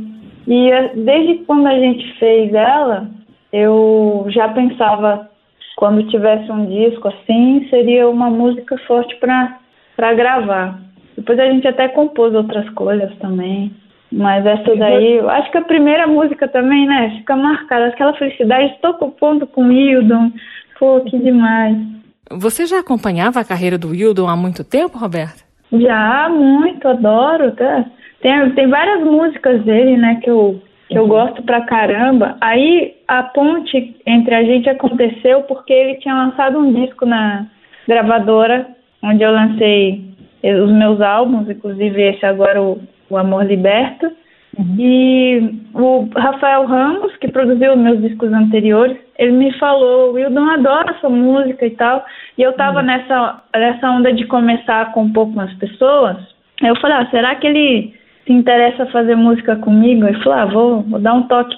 E 0.48 0.72
é, 0.72 0.92
desde 0.96 1.46
quando 1.46 1.68
a 1.68 1.78
gente 1.78 2.20
fez 2.20 2.54
ela, 2.54 3.10
eu 3.52 4.26
já 4.30 4.50
pensava 4.50 5.30
quando 5.76 6.08
tivesse 6.10 6.52
um 6.52 6.66
disco 6.66 7.08
assim, 7.08 7.68
seria 7.70 8.08
uma 8.08 8.30
música 8.30 8.78
forte 8.88 9.16
para 9.18 10.14
gravar. 10.14 10.80
Depois 11.18 11.40
a 11.40 11.46
gente 11.46 11.68
até 11.68 11.88
compôs 11.88 12.34
outras 12.34 12.70
coisas 12.72 13.16
também. 13.18 13.72
Mas 14.12 14.46
essa 14.46 14.76
daí, 14.76 15.14
eu 15.14 15.30
acho 15.30 15.50
que 15.50 15.58
a 15.58 15.64
primeira 15.64 16.06
música 16.06 16.48
também, 16.48 16.86
né? 16.86 17.16
Fica 17.18 17.36
marcada. 17.36 17.88
Aquela 17.88 18.14
felicidade, 18.14 18.74
estou 18.74 18.94
compondo 18.94 19.48
com 19.48 19.64
o 19.66 19.72
Hildon. 19.72 20.32
Pô, 20.78 21.02
que 21.02 21.18
demais. 21.18 21.76
Você 22.32 22.66
já 22.66 22.80
acompanhava 22.80 23.40
a 23.40 23.46
carreira 23.46 23.78
do 23.78 23.90
Wildon 23.90 24.28
há 24.28 24.36
muito 24.36 24.64
tempo, 24.64 24.98
Roberta? 24.98 25.44
Já, 25.72 26.30
muito, 26.30 26.88
adoro. 26.88 27.52
Tá? 27.52 27.86
Tem, 28.22 28.50
tem 28.52 28.68
várias 28.68 29.04
músicas 29.04 29.64
dele, 29.64 29.98
né, 29.98 30.20
que 30.24 30.30
eu, 30.30 30.62
que 30.88 30.98
eu 30.98 31.08
gosto 31.08 31.44
pra 31.44 31.66
caramba. 31.66 32.38
Aí 32.40 32.96
a 33.08 33.24
ponte 33.24 33.96
entre 34.06 34.34
a 34.34 34.44
gente 34.44 34.70
aconteceu 34.70 35.42
porque 35.44 35.74
ele 35.74 35.96
tinha 35.96 36.16
lançado 36.16 36.58
um 36.58 36.74
disco 36.74 37.06
na 37.06 37.48
gravadora, 37.88 38.68
onde 39.02 39.24
eu 39.24 39.32
lancei 39.32 40.14
os 40.44 40.72
meus 40.72 41.02
álbuns, 41.02 41.50
inclusive 41.50 42.02
esse 42.02 42.26
agora, 42.26 42.62
o, 42.62 42.82
o 43.10 43.18
Amor 43.18 43.46
Liberta. 43.46 44.12
E 44.80 45.62
o 45.74 46.08
Rafael 46.16 46.66
Ramos, 46.66 47.16
que 47.18 47.32
produziu 47.32 47.76
meus 47.76 48.00
discos 48.02 48.32
anteriores, 48.32 48.98
ele 49.18 49.32
me 49.32 49.52
falou, 49.58 50.14
Wildon 50.14 50.48
adora 50.50 50.96
sua 51.00 51.10
música 51.10 51.66
e 51.66 51.72
tal. 51.72 52.06
E 52.38 52.42
eu 52.42 52.54
tava 52.54 52.80
uhum. 52.80 52.86
nessa, 52.86 53.42
nessa 53.56 53.90
onda 53.90 54.14
de 54.14 54.26
começar 54.26 54.82
a 54.82 54.86
compor 54.88 55.34
com 55.34 55.40
as 55.40 55.54
pessoas. 55.56 56.18
Eu 56.62 56.76
falei, 56.80 56.98
ah, 56.98 57.08
será 57.10 57.36
que 57.36 57.48
ele 57.48 57.94
se 58.26 58.32
interessa 58.32 58.86
fazer 58.88 59.16
música 59.16 59.56
comigo? 59.56 60.06
Ele 60.06 60.22
falou, 60.24 60.40
ah, 60.40 60.46
vou, 60.46 60.82
vou 60.84 61.00
dar 61.00 61.14
um 61.14 61.24
toque 61.24 61.58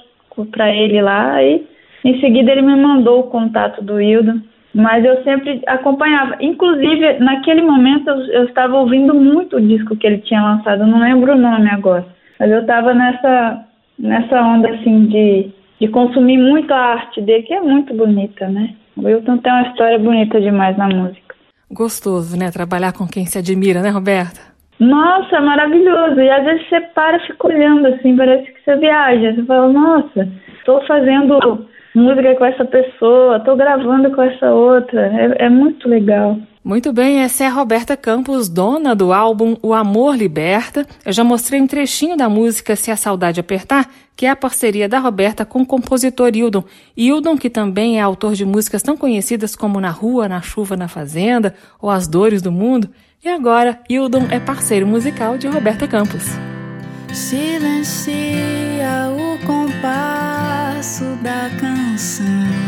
para 0.50 0.74
ele 0.74 1.00
lá. 1.02 1.42
E 1.42 1.66
em 2.02 2.18
seguida 2.20 2.50
ele 2.50 2.62
me 2.62 2.76
mandou 2.76 3.20
o 3.20 3.30
contato 3.30 3.84
do 3.84 3.94
Wildon. 3.94 4.40
Mas 4.74 5.04
eu 5.04 5.22
sempre 5.22 5.62
acompanhava. 5.66 6.36
Inclusive, 6.40 7.18
naquele 7.18 7.62
momento 7.62 8.08
eu, 8.08 8.16
eu 8.26 8.44
estava 8.44 8.76
ouvindo 8.76 9.14
muito 9.14 9.56
o 9.56 9.60
disco 9.60 9.96
que 9.96 10.06
ele 10.06 10.18
tinha 10.18 10.42
lançado. 10.42 10.82
Eu 10.82 10.86
não 10.86 11.00
lembro 11.00 11.32
o 11.32 11.38
nome 11.38 11.68
agora. 11.70 12.15
Mas 12.38 12.50
eu 12.50 12.60
estava 12.60 12.94
nessa, 12.94 13.64
nessa 13.98 14.42
onda, 14.42 14.68
assim, 14.70 15.06
de, 15.06 15.50
de 15.80 15.88
consumir 15.88 16.38
muito 16.38 16.72
a 16.72 16.78
arte 16.78 17.20
dele, 17.20 17.42
que 17.44 17.54
é 17.54 17.60
muito 17.60 17.94
bonita, 17.94 18.48
né? 18.48 18.74
O 18.96 19.04
Wilton 19.04 19.38
tem 19.38 19.52
uma 19.52 19.68
história 19.68 19.98
bonita 19.98 20.40
demais 20.40 20.76
na 20.76 20.88
música. 20.88 21.34
Gostoso, 21.70 22.38
né? 22.38 22.50
Trabalhar 22.50 22.92
com 22.92 23.06
quem 23.06 23.26
se 23.26 23.38
admira, 23.38 23.82
né, 23.82 23.90
Roberta? 23.90 24.40
Nossa, 24.78 25.40
maravilhoso. 25.40 26.20
E 26.20 26.30
às 26.30 26.44
vezes 26.44 26.68
você 26.68 26.80
para 26.80 27.16
e 27.16 27.26
fica 27.26 27.46
olhando, 27.46 27.86
assim, 27.86 28.16
parece 28.16 28.52
que 28.52 28.64
você 28.64 28.76
viaja. 28.76 29.34
Você 29.34 29.42
fala, 29.44 29.72
nossa, 29.72 30.28
estou 30.58 30.84
fazendo 30.86 31.66
música 31.94 32.34
com 32.36 32.44
essa 32.44 32.64
pessoa, 32.64 33.38
estou 33.38 33.56
gravando 33.56 34.10
com 34.10 34.22
essa 34.22 34.50
outra. 34.52 35.06
É, 35.06 35.46
é 35.46 35.48
muito 35.48 35.88
legal. 35.88 36.36
Muito 36.66 36.92
bem, 36.92 37.20
essa 37.20 37.44
é 37.44 37.48
Roberta 37.48 37.96
Campos, 37.96 38.48
dona 38.48 38.92
do 38.92 39.12
álbum 39.12 39.56
O 39.62 39.72
Amor 39.72 40.16
Liberta. 40.16 40.84
Eu 41.04 41.12
já 41.12 41.22
mostrei 41.22 41.60
um 41.60 41.66
trechinho 41.68 42.16
da 42.16 42.28
música 42.28 42.74
Se 42.74 42.90
a 42.90 42.96
Saudade 42.96 43.38
Apertar, 43.38 43.88
que 44.16 44.26
é 44.26 44.30
a 44.30 44.34
parceria 44.34 44.88
da 44.88 44.98
Roberta 44.98 45.44
com 45.44 45.62
o 45.62 45.66
compositor 45.66 46.34
Hildon. 46.34 46.64
Hildon, 46.96 47.38
que 47.38 47.48
também 47.48 48.00
é 48.00 48.02
autor 48.02 48.34
de 48.34 48.44
músicas 48.44 48.82
tão 48.82 48.96
conhecidas 48.96 49.54
como 49.54 49.80
Na 49.80 49.90
Rua, 49.90 50.28
Na 50.28 50.42
Chuva, 50.42 50.76
Na 50.76 50.88
Fazenda 50.88 51.54
ou 51.80 51.88
As 51.88 52.08
Dores 52.08 52.42
do 52.42 52.50
Mundo. 52.50 52.90
E 53.24 53.28
agora, 53.28 53.78
Hildon 53.88 54.26
é 54.28 54.40
parceiro 54.40 54.88
musical 54.88 55.38
de 55.38 55.46
Roberta 55.46 55.86
Campos. 55.86 56.24
Silencia 57.12 58.16
o 59.14 59.38
compasso 59.46 61.04
da 61.22 61.48
canção 61.60 62.65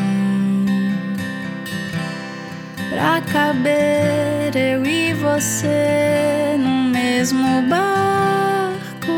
pra 2.90 3.20
caber 3.32 4.56
eu 4.56 4.84
e 4.84 5.12
você 5.14 6.56
no 6.58 6.90
mesmo 6.90 7.62
barco. 7.62 9.12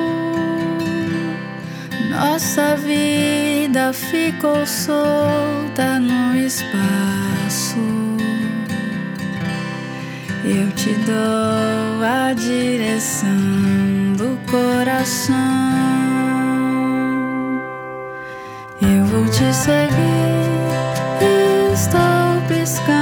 Nossa 2.10 2.76
vida 2.76 3.92
ficou 3.92 4.66
solta 4.66 5.98
no 6.00 6.36
espaço. 6.36 7.78
Eu 10.44 10.70
te 10.72 10.92
dou 11.06 12.04
a 12.04 12.32
direção 12.32 13.28
do 14.16 14.38
coração. 14.50 15.36
Eu 18.82 19.04
vou 19.06 19.24
te 19.26 19.54
seguir. 19.54 19.90
Estou 21.72 22.40
piscando 22.48 22.99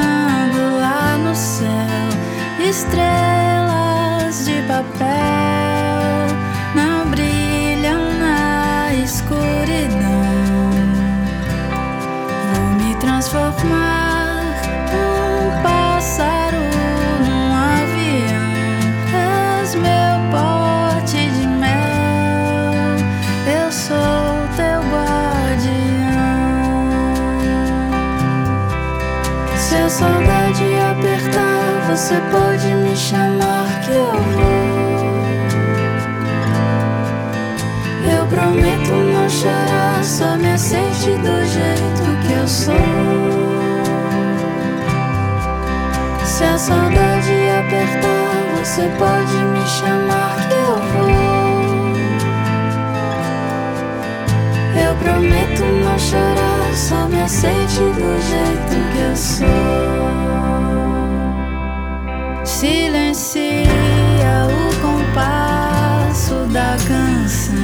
estrelas 2.79 4.45
de 4.45 4.63
papel 4.69 5.09
não 6.77 7.11
brilham 7.11 8.01
na 8.21 8.95
escuridão. 8.95 10.71
Vou 12.53 12.67
me 12.79 12.95
transformar 12.97 13.98
você 31.99 32.15
pode 32.31 32.69
me 32.75 32.97
chamar 32.97 33.81
que 33.81 33.91
eu 33.91 34.13
vou. 34.13 34.69
Eu 38.17 38.25
prometo 38.27 38.93
não 38.93 39.29
chorar, 39.29 40.05
só 40.05 40.37
me 40.37 40.53
aceite 40.53 41.11
do 41.19 41.45
jeito 41.45 42.17
que 42.25 42.33
eu 42.35 42.47
sou. 42.47 42.75
Se 46.25 46.45
a 46.45 46.57
saudade 46.57 47.33
apertar, 47.59 48.45
você 48.61 48.89
pode 48.97 49.35
me 49.35 49.67
chamar 49.67 50.37
que 50.47 50.55
eu 50.55 50.77
vou. 50.93 51.11
Eu 54.87 54.95
prometo 55.03 55.65
não 55.65 55.99
chorar, 55.99 56.75
só 56.77 57.09
me 57.09 57.23
aceite 57.23 57.81
do 57.81 58.21
jeito 58.23 58.77
que 58.93 59.01
eu 59.01 59.17
sou 59.17 60.29
silencia 62.59 63.69
o 64.49 64.75
compasso 64.83 66.35
da 66.53 66.77
canção 66.89 67.55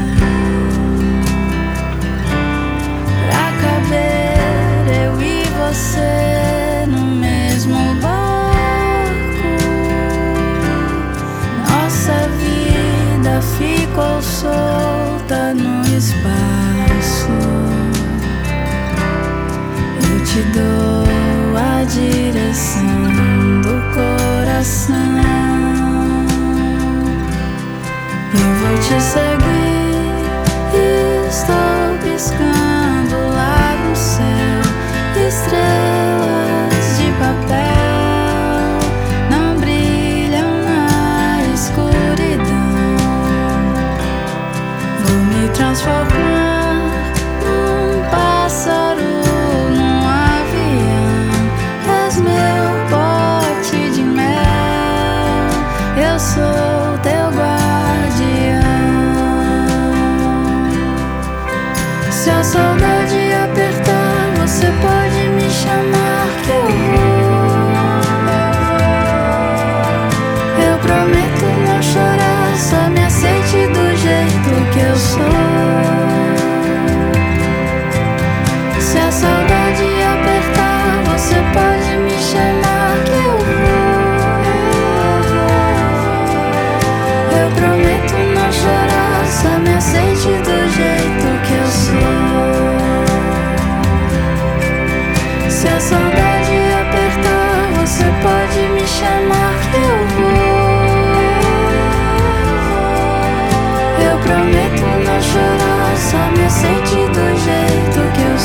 pra 3.26 3.46
caber 3.61 4.87
eu 5.04 5.20
e 5.20 5.42
você 5.59 6.87
no 6.87 7.07
mesmo 7.07 7.76
barco. 8.00 8.14
Nossa 11.68 12.28
vida 12.38 13.42
ficou 13.59 14.22
solta 14.22 15.54
no 15.54 15.83
espaço. 15.87 17.35
Eu 20.09 20.24
te 20.24 20.40
dou 20.52 21.57
a 21.57 21.83
dica 21.83 22.23
coração. 24.64 24.96
Eu 28.33 28.55
vou 28.61 28.79
te 28.79 29.03
seguir. 29.03 29.43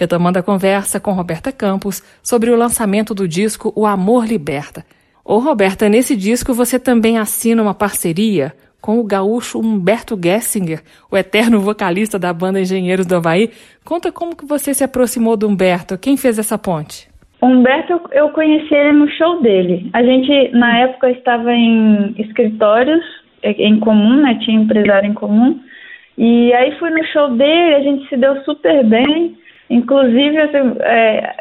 retomando 0.00 0.38
a 0.38 0.42
conversa 0.42 0.98
com 0.98 1.12
Roberta 1.12 1.52
Campos 1.52 2.02
sobre 2.22 2.50
o 2.50 2.56
lançamento 2.56 3.14
do 3.14 3.28
disco 3.28 3.70
O 3.76 3.84
Amor 3.84 4.26
Liberta. 4.26 4.82
Ô 5.22 5.36
Roberta, 5.36 5.90
nesse 5.90 6.16
disco 6.16 6.54
você 6.54 6.80
também 6.80 7.18
assina 7.18 7.60
uma 7.62 7.74
parceria 7.74 8.54
com 8.80 8.98
o 8.98 9.04
gaúcho 9.04 9.60
Humberto 9.60 10.18
Gessinger, 10.18 10.80
o 11.10 11.18
eterno 11.18 11.60
vocalista 11.60 12.18
da 12.18 12.32
banda 12.32 12.62
Engenheiros 12.62 13.04
do 13.04 13.16
Havaí. 13.16 13.50
Conta 13.84 14.10
como 14.10 14.34
que 14.34 14.46
você 14.46 14.72
se 14.72 14.82
aproximou 14.82 15.36
do 15.36 15.46
Humberto, 15.46 15.98
quem 15.98 16.16
fez 16.16 16.38
essa 16.38 16.56
ponte? 16.56 17.06
Humberto, 17.42 18.00
eu 18.12 18.30
conheci 18.30 18.74
ele 18.74 18.92
no 18.92 19.08
show 19.10 19.42
dele. 19.42 19.90
A 19.92 20.02
gente, 20.02 20.50
na 20.52 20.78
época, 20.78 21.10
estava 21.10 21.52
em 21.52 22.14
escritórios 22.16 23.04
em 23.42 23.78
comum, 23.80 24.22
né? 24.22 24.38
Tinha 24.42 24.60
empresário 24.60 25.10
em 25.10 25.14
comum. 25.14 25.60
E 26.16 26.52
aí 26.54 26.78
fui 26.78 26.88
no 26.88 27.04
show 27.12 27.30
dele, 27.36 27.74
a 27.74 27.80
gente 27.80 28.08
se 28.08 28.16
deu 28.16 28.42
super 28.44 28.82
bem. 28.84 29.36
Inclusive, 29.70 30.36
é, 30.80 31.36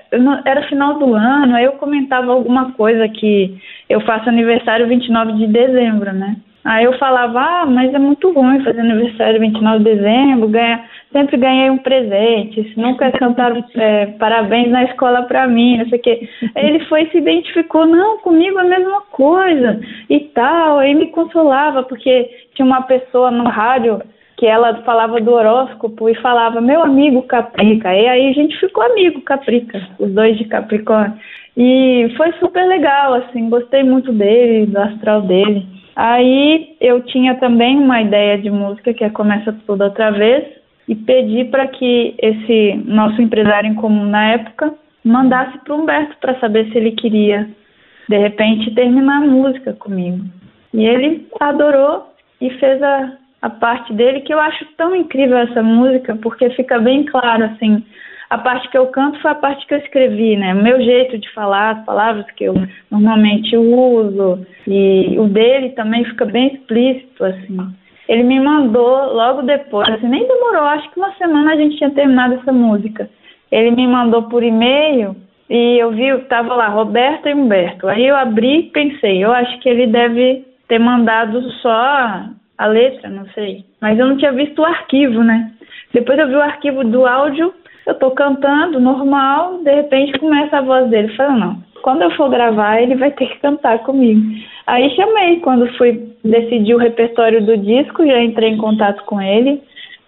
era 0.45 0.61
final 0.67 0.99
do 0.99 1.15
ano, 1.15 1.55
aí 1.55 1.65
eu 1.65 1.71
comentava 1.73 2.31
alguma 2.31 2.71
coisa 2.73 3.09
que 3.09 3.57
eu 3.89 3.99
faço 4.01 4.29
aniversário 4.29 4.87
29 4.87 5.33
de 5.33 5.47
dezembro, 5.47 6.13
né? 6.13 6.35
Aí 6.63 6.85
eu 6.85 6.95
falava, 6.99 7.39
ah, 7.39 7.65
mas 7.65 7.91
é 7.91 7.97
muito 7.97 8.31
ruim 8.31 8.63
fazer 8.63 8.81
aniversário 8.81 9.39
29 9.39 9.79
de 9.79 9.95
dezembro, 9.95 10.49
ganha, 10.49 10.83
sempre 11.11 11.37
ganhei 11.37 11.71
um 11.71 11.79
presente, 11.79 12.73
nunca 12.77 13.11
cantaram 13.13 13.63
é, 13.75 14.05
parabéns 14.19 14.69
na 14.69 14.83
escola 14.83 15.23
pra 15.23 15.47
mim, 15.47 15.77
não 15.77 15.89
sei 15.89 15.97
o 15.97 16.01
quê. 16.01 16.29
Aí 16.53 16.67
ele 16.67 16.85
foi 16.85 17.03
e 17.03 17.09
se 17.09 17.17
identificou, 17.17 17.87
não, 17.87 18.19
comigo 18.19 18.59
é 18.59 18.61
a 18.61 18.65
mesma 18.65 19.01
coisa 19.09 19.79
e 20.07 20.19
tal, 20.19 20.77
aí 20.77 20.93
me 20.93 21.07
consolava, 21.07 21.81
porque 21.81 22.29
tinha 22.53 22.65
uma 22.65 22.83
pessoa 22.83 23.31
no 23.31 23.45
rádio 23.45 23.99
que 24.39 24.45
ela 24.45 24.73
falava 24.83 25.19
do 25.19 25.33
horóscopo 25.33 26.07
e 26.07 26.15
falava, 26.15 26.61
meu 26.61 26.81
amigo 26.81 27.23
Caprica. 27.23 27.93
E 27.93 28.07
aí 28.07 28.29
a 28.29 28.33
gente 28.33 28.57
ficou 28.57 28.81
amigo 28.81 29.19
Caprica, 29.21 29.85
os 29.99 30.09
dois 30.13 30.37
de 30.37 30.45
Capricórnio. 30.45 31.19
E 31.57 32.13
foi 32.15 32.31
super 32.39 32.65
legal, 32.65 33.15
assim, 33.15 33.49
gostei 33.49 33.83
muito 33.83 34.13
dele, 34.13 34.65
do 34.65 34.79
astral 34.79 35.23
dele. 35.23 35.67
Aí 35.93 36.77
eu 36.79 37.01
tinha 37.01 37.35
também 37.35 37.77
uma 37.77 38.01
ideia 38.01 38.37
de 38.37 38.49
música 38.49 38.93
que 38.93 39.03
é 39.03 39.09
Começa 39.09 39.53
Tudo 39.67 39.83
Outra 39.83 40.09
Vez 40.09 40.45
e 40.87 40.95
pedi 40.95 41.43
para 41.43 41.67
que 41.67 42.15
esse 42.17 42.81
nosso 42.85 43.21
empresário 43.21 43.69
em 43.69 43.75
comum 43.75 44.05
na 44.05 44.31
época 44.31 44.73
mandasse 45.03 45.57
para 45.65 45.75
Humberto 45.75 46.15
para 46.21 46.39
saber 46.39 46.71
se 46.71 46.77
ele 46.77 46.91
queria, 46.91 47.49
de 48.07 48.17
repente, 48.17 48.73
terminar 48.73 49.17
a 49.17 49.27
música 49.27 49.73
comigo. 49.73 50.23
E 50.73 50.85
ele 50.85 51.27
adorou 51.41 52.07
e 52.39 52.49
fez 52.51 52.81
a, 52.81 53.17
a 53.41 53.49
parte 53.49 53.93
dele, 53.93 54.21
que 54.21 54.33
eu 54.33 54.39
acho 54.39 54.65
tão 54.77 54.95
incrível 54.95 55.37
essa 55.37 55.63
música, 55.63 56.15
porque 56.21 56.49
fica 56.51 56.79
bem 56.79 57.05
claro, 57.05 57.45
assim, 57.45 57.83
a 58.29 58.37
parte 58.37 58.69
que 58.69 58.77
eu 58.77 58.87
canto 58.87 59.19
foi 59.21 59.31
a 59.31 59.35
parte 59.35 59.65
que 59.65 59.73
eu 59.73 59.79
escrevi, 59.79 60.35
né? 60.35 60.53
O 60.53 60.61
meu 60.61 60.79
jeito 60.79 61.17
de 61.17 61.29
falar, 61.33 61.77
as 61.77 61.85
palavras 61.85 62.25
que 62.35 62.43
eu 62.43 62.53
normalmente 62.91 63.57
uso, 63.57 64.45
e 64.67 65.17
o 65.17 65.27
dele 65.27 65.69
também 65.69 66.05
fica 66.05 66.25
bem 66.25 66.53
explícito, 66.53 67.25
assim. 67.25 67.57
Ele 68.07 68.23
me 68.23 68.39
mandou 68.39 69.13
logo 69.13 69.41
depois, 69.43 69.87
assim, 69.89 70.07
nem 70.07 70.27
demorou, 70.27 70.63
acho 70.63 70.89
que 70.91 70.99
uma 70.99 71.13
semana 71.13 71.53
a 71.53 71.55
gente 71.55 71.77
tinha 71.77 71.91
terminado 71.91 72.35
essa 72.35 72.51
música. 72.51 73.09
Ele 73.51 73.71
me 73.71 73.87
mandou 73.87 74.23
por 74.23 74.43
e-mail 74.43 75.15
e 75.49 75.77
eu 75.79 75.91
vi, 75.91 76.15
tava 76.25 76.53
lá, 76.53 76.67
Roberta 76.67 77.29
e 77.29 77.33
Humberto. 77.33 77.87
Aí 77.87 78.05
eu 78.05 78.15
abri 78.15 78.59
e 78.59 78.69
pensei, 78.71 79.23
eu 79.23 79.31
acho 79.31 79.59
que 79.59 79.69
ele 79.69 79.87
deve 79.87 80.45
ter 80.67 80.79
mandado 80.79 81.41
só 81.53 82.25
a 82.59 82.67
letra, 82.67 83.09
não 83.09 83.25
sei. 83.29 83.63
Mas 83.81 83.97
eu 83.97 84.05
não 84.05 84.17
tinha 84.17 84.33
visto 84.33 84.59
o 84.59 84.65
arquivo, 84.65 85.23
né? 85.23 85.51
Depois 85.93 86.19
eu 86.19 86.27
vi 86.27 86.35
o 86.35 86.41
arquivo 86.41 86.83
do 86.83 87.07
áudio, 87.07 87.53
eu 87.87 87.95
tô 87.95 88.11
cantando 88.11 88.79
normal, 88.81 89.63
de 89.63 89.73
repente 89.73 90.19
começa 90.19 90.57
a 90.57 90.61
voz 90.61 90.89
dele. 90.89 91.15
Falei, 91.15 91.39
não, 91.39 91.63
quando 91.81 92.01
eu 92.01 92.11
for 92.11 92.29
gravar, 92.29 92.81
ele 92.81 92.95
vai 92.95 93.11
ter 93.11 93.27
que 93.27 93.39
cantar 93.39 93.79
comigo. 93.79 94.21
Aí 94.67 94.93
chamei, 94.95 95.39
quando 95.39 95.73
fui 95.77 96.13
decidir 96.23 96.75
o 96.75 96.79
repertório 96.79 97.43
do 97.43 97.57
disco, 97.57 98.05
já 98.05 98.21
entrei 98.21 98.49
em 98.49 98.57
contato 98.57 99.03
com 99.05 99.21
ele. 99.21 99.61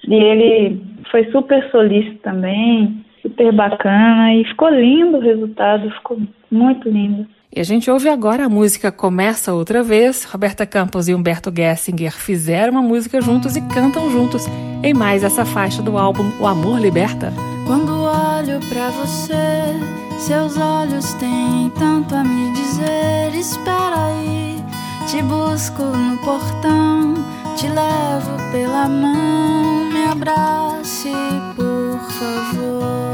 E 0.07 0.13
ele 0.13 0.81
foi 1.09 1.23
super 1.31 1.63
solícito 1.71 2.17
também, 2.17 3.01
super 3.21 3.53
bacana. 3.53 4.35
E 4.35 4.43
ficou 4.43 4.69
lindo 4.69 5.17
o 5.17 5.21
resultado, 5.21 5.89
ficou 5.91 6.19
muito 6.51 6.89
lindo. 6.89 7.25
E 7.53 7.59
a 7.59 7.63
gente 7.63 7.91
ouve 7.91 8.07
agora 8.07 8.45
a 8.45 8.49
música 8.49 8.93
Começa 8.93 9.51
Outra 9.51 9.83
Vez. 9.83 10.23
Roberta 10.23 10.65
Campos 10.65 11.09
e 11.09 11.13
Humberto 11.13 11.51
Gessinger 11.53 12.13
fizeram 12.13 12.71
uma 12.71 12.81
música 12.81 13.19
juntos 13.19 13.57
e 13.57 13.61
cantam 13.61 14.09
juntos 14.09 14.45
em 14.81 14.93
mais 14.93 15.21
essa 15.21 15.43
faixa 15.43 15.81
do 15.81 15.97
álbum 15.97 16.31
O 16.39 16.47
Amor 16.47 16.79
Liberta. 16.79 17.33
Quando 17.67 17.91
olho 17.91 18.57
para 18.69 18.89
você, 18.91 19.35
seus 20.17 20.55
olhos 20.55 21.13
têm 21.15 21.69
tanto 21.77 22.15
a 22.15 22.23
me 22.23 22.53
dizer. 22.53 23.37
Espera 23.37 24.05
aí, 24.05 24.63
te 25.07 25.21
busco 25.21 25.83
no 25.83 26.17
portão, 26.19 27.15
te 27.57 27.67
levo 27.67 28.51
pela 28.53 28.87
mão, 28.87 29.91
me 29.91 30.05
abrace, 30.05 31.11
por 31.57 31.99
favor. 32.13 33.10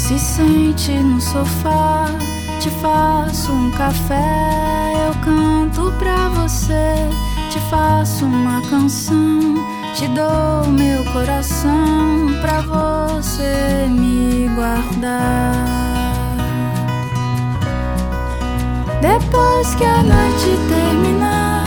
Se 0.00 0.18
sente 0.18 0.90
no 0.92 1.20
sofá, 1.20 2.06
te 2.58 2.68
faço 2.80 3.52
um 3.52 3.70
café, 3.70 4.94
eu 5.06 5.14
canto 5.22 5.92
pra 5.98 6.28
você, 6.30 6.94
te 7.48 7.60
faço 7.70 8.24
uma 8.24 8.60
canção, 8.62 9.54
te 9.94 10.08
dou 10.08 10.66
meu 10.72 11.04
coração 11.12 12.34
pra 12.40 12.60
você 12.62 13.86
me 13.88 14.48
guardar. 14.56 15.54
Depois 19.00 19.74
que 19.76 19.84
a 19.84 20.02
noite 20.02 20.58
terminar, 20.68 21.66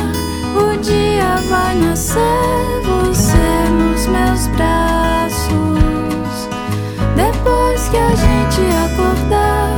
o 0.58 0.78
dia 0.82 1.36
vai 1.50 1.76
nascer. 1.76 2.20
Você 2.84 3.70
nos 3.72 4.06
meus 4.08 4.48
braços. 4.48 4.83
Depois 7.44 7.90
que 7.90 7.98
a 7.98 8.16
gente 8.16 8.62
acordar, 8.86 9.76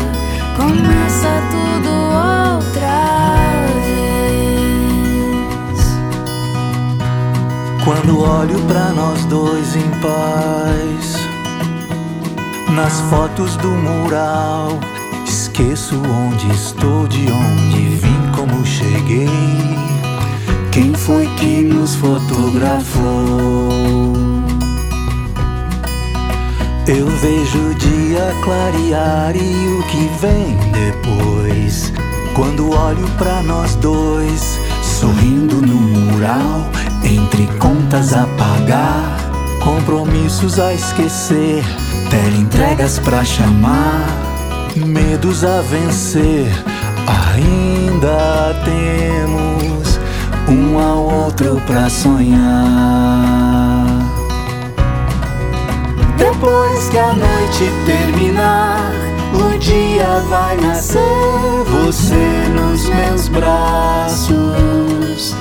começa 0.56 1.42
tudo 1.50 1.90
outra 1.90 3.26
Quando 7.84 8.22
olho 8.22 8.60
para 8.68 8.92
nós 8.92 9.26
dois 9.26 9.76
em 9.76 9.90
paz, 10.00 11.18
nas 12.76 13.02
fotos 13.10 13.58
do 13.58 13.70
mural, 13.70 14.80
esqueço 15.26 15.96
onde 15.96 16.48
estou, 16.52 17.08
de 17.08 17.32
onde 17.32 17.96
vim, 17.96 18.32
como 18.36 18.64
cheguei. 18.64 19.28
Quem 20.72 20.94
foi 20.94 21.26
que 21.38 21.64
nos 21.64 21.96
fotografou? 21.96 24.25
Eu 26.88 27.08
vejo 27.08 27.58
o 27.58 27.74
dia 27.74 28.32
clarear 28.44 29.36
e 29.36 29.68
o 29.68 29.84
que 29.88 30.08
vem 30.22 30.56
depois. 30.72 31.92
Quando 32.36 32.70
olho 32.70 33.10
para 33.18 33.42
nós 33.42 33.74
dois, 33.76 34.60
sorrindo 34.84 35.56
no 35.66 35.82
mural 35.82 36.70
entre 37.04 37.48
contas 37.58 38.14
a 38.14 38.28
pagar, 38.38 39.18
compromissos 39.64 40.60
a 40.60 40.76
esquecer, 40.76 41.64
entregas 42.38 43.00
pra 43.00 43.26
chamar, 43.26 44.06
medos 44.76 45.44
a 45.44 45.62
vencer. 45.62 46.52
Ainda 47.34 48.54
temos 48.64 50.00
um 50.48 50.80
ao 50.80 51.04
outro 51.04 51.60
pra 51.66 51.90
sonhar. 51.90 53.55
Depois 56.46 56.90
que 56.90 56.98
a 57.00 57.12
noite 57.12 57.72
terminar, 57.88 58.92
o 59.34 59.58
dia 59.58 60.22
vai 60.30 60.56
nascer. 60.58 61.00
Você 61.66 62.48
nos 62.54 62.88
meus 62.88 63.28
braços 63.30 65.36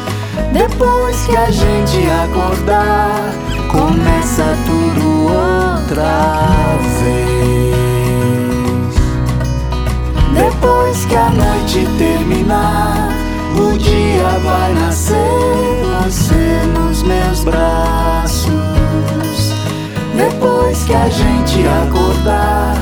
depois 0.54 1.26
que 1.26 1.36
a 1.36 1.50
gente 1.50 2.08
acordar, 2.24 3.20
começa 3.70 4.56
tudo 4.64 5.24
outra 5.24 6.78
vez. 7.02 8.94
Depois 10.32 11.04
que 11.04 11.16
a 11.16 11.28
noite 11.28 11.86
terminar, 11.98 13.10
o 13.58 13.76
dia 13.76 14.38
vai 14.42 14.72
nascer. 14.72 15.18
Você 16.04 16.62
nos 16.72 17.02
meus 17.02 17.44
braços. 17.44 18.63
Que 20.74 20.92
a 20.92 21.08
gente 21.08 21.66
acordar, 21.66 22.74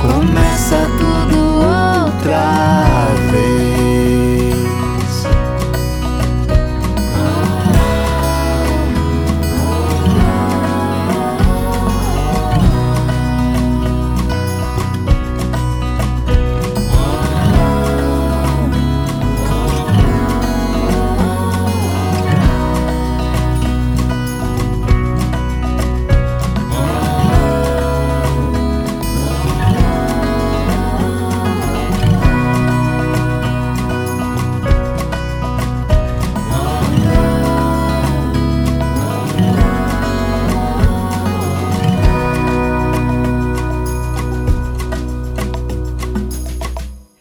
começa 0.00 0.76
tudo 0.96 1.56
outra 1.56 2.87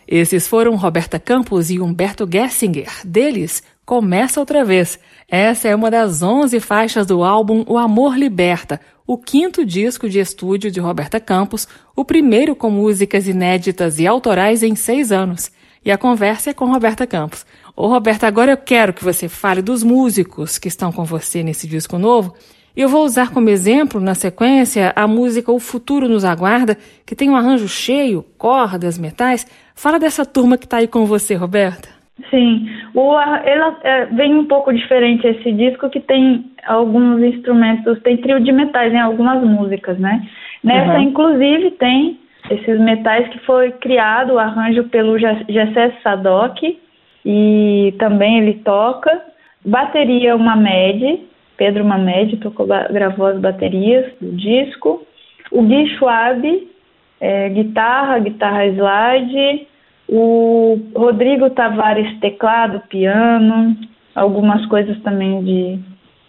Esses 0.08 0.48
foram 0.48 0.76
Roberta 0.76 1.20
Campos 1.20 1.70
e 1.70 1.82
Humberto 1.82 2.28
Gessinger. 2.32 2.90
Deles, 3.04 3.62
Começa 3.86 4.40
Outra 4.40 4.64
Vez. 4.64 4.98
Essa 5.28 5.68
é 5.68 5.76
uma 5.76 5.92
das 5.92 6.22
11 6.22 6.60
faixas 6.62 7.06
do 7.06 7.24
álbum 7.24 7.66
O 7.68 7.78
Amor 7.78 8.18
Liberta, 8.18 8.80
o 9.06 9.18
quinto 9.18 9.66
disco 9.66 10.10
de 10.10 10.20
estúdio 10.20 10.72
de 10.72 10.80
Roberta 10.80 11.20
Campos, 11.20 11.68
o 11.96 12.06
primeiro 12.06 12.56
com 12.56 12.70
músicas 12.70 13.28
inéditas 13.28 14.00
e 14.00 14.08
autorais 14.08 14.64
em 14.64 14.76
seis 14.76 15.12
anos. 15.12 15.52
E 15.84 15.92
a 15.92 15.98
conversa 15.98 16.50
é 16.50 16.54
com 16.54 16.72
Roberta 16.72 17.06
Campos. 17.06 17.46
Ô 17.76 17.88
Roberta, 17.88 18.28
agora 18.28 18.52
eu 18.52 18.58
quero 18.58 18.94
que 18.94 19.04
você 19.04 19.28
fale 19.30 19.62
dos 19.62 19.84
músicos 19.84 20.58
que 20.58 20.68
estão 20.68 20.92
com 20.92 21.04
você 21.04 21.44
nesse 21.44 21.68
disco 21.68 21.98
novo 21.98 22.34
eu 22.82 22.90
vou 22.90 23.04
usar 23.04 23.34
como 23.34 23.50
exemplo, 23.50 24.00
na 24.00 24.14
sequência, 24.14 24.94
a 24.96 25.08
música 25.08 25.52
O 25.52 25.60
Futuro 25.60 26.08
Nos 26.08 26.24
Aguarda, 26.24 26.78
que 27.06 27.16
tem 27.16 27.30
um 27.30 27.36
arranjo 27.36 27.68
cheio, 27.68 28.24
cordas, 28.38 29.00
metais. 29.00 29.46
Fala 29.76 30.00
dessa 30.00 30.26
turma 30.26 30.58
que 30.58 30.66
está 30.66 30.78
aí 30.78 30.88
com 30.88 31.06
você, 31.06 31.36
Roberta. 31.36 31.90
Sim, 32.30 32.68
o, 32.96 33.14
ela, 33.20 33.78
é, 33.84 34.06
vem 34.06 34.36
um 34.36 34.46
pouco 34.46 34.74
diferente 34.74 35.28
esse 35.28 35.52
disco 35.52 35.90
que 35.90 36.00
tem 36.00 36.52
alguns 36.66 37.22
instrumentos, 37.22 38.02
tem 38.02 38.18
trio 38.18 38.40
de 38.40 38.52
metais 38.52 38.92
em 38.92 39.00
algumas 39.00 39.44
músicas, 39.44 40.00
né? 40.00 40.28
Nessa, 40.64 40.94
uhum. 40.94 41.02
inclusive, 41.02 41.72
tem 41.72 42.20
esses 42.50 42.80
metais 42.80 43.28
que 43.30 43.40
foi 43.40 43.72
criado, 43.72 44.34
o 44.34 44.40
arranjo 44.40 44.86
pelo 44.86 45.18
Gessé 45.18 45.94
Sadoc, 46.02 46.58
e 47.26 47.94
também 48.00 48.40
ele 48.40 48.56
toca. 48.64 49.22
Bateria, 49.66 50.36
uma 50.36 50.56
MED, 50.56 51.22
Pedro 51.58 51.84
Mamed 51.84 52.38
tocou, 52.38 52.68
gravou 52.68 53.26
as 53.26 53.40
baterias 53.40 54.14
do 54.22 54.32
disco. 54.36 55.06
O 55.52 55.64
Gui 55.64 55.88
Schwab, 55.98 56.68
é, 57.20 57.50
guitarra, 57.50 58.20
guitarra 58.20 58.66
slide. 58.68 59.68
O 60.08 60.80
Rodrigo 60.96 61.50
Tavares, 61.50 62.20
teclado, 62.20 62.82
piano. 62.88 63.76
Algumas 64.16 64.66
coisas 64.68 65.00
também 65.02 65.44
de, 65.44 65.80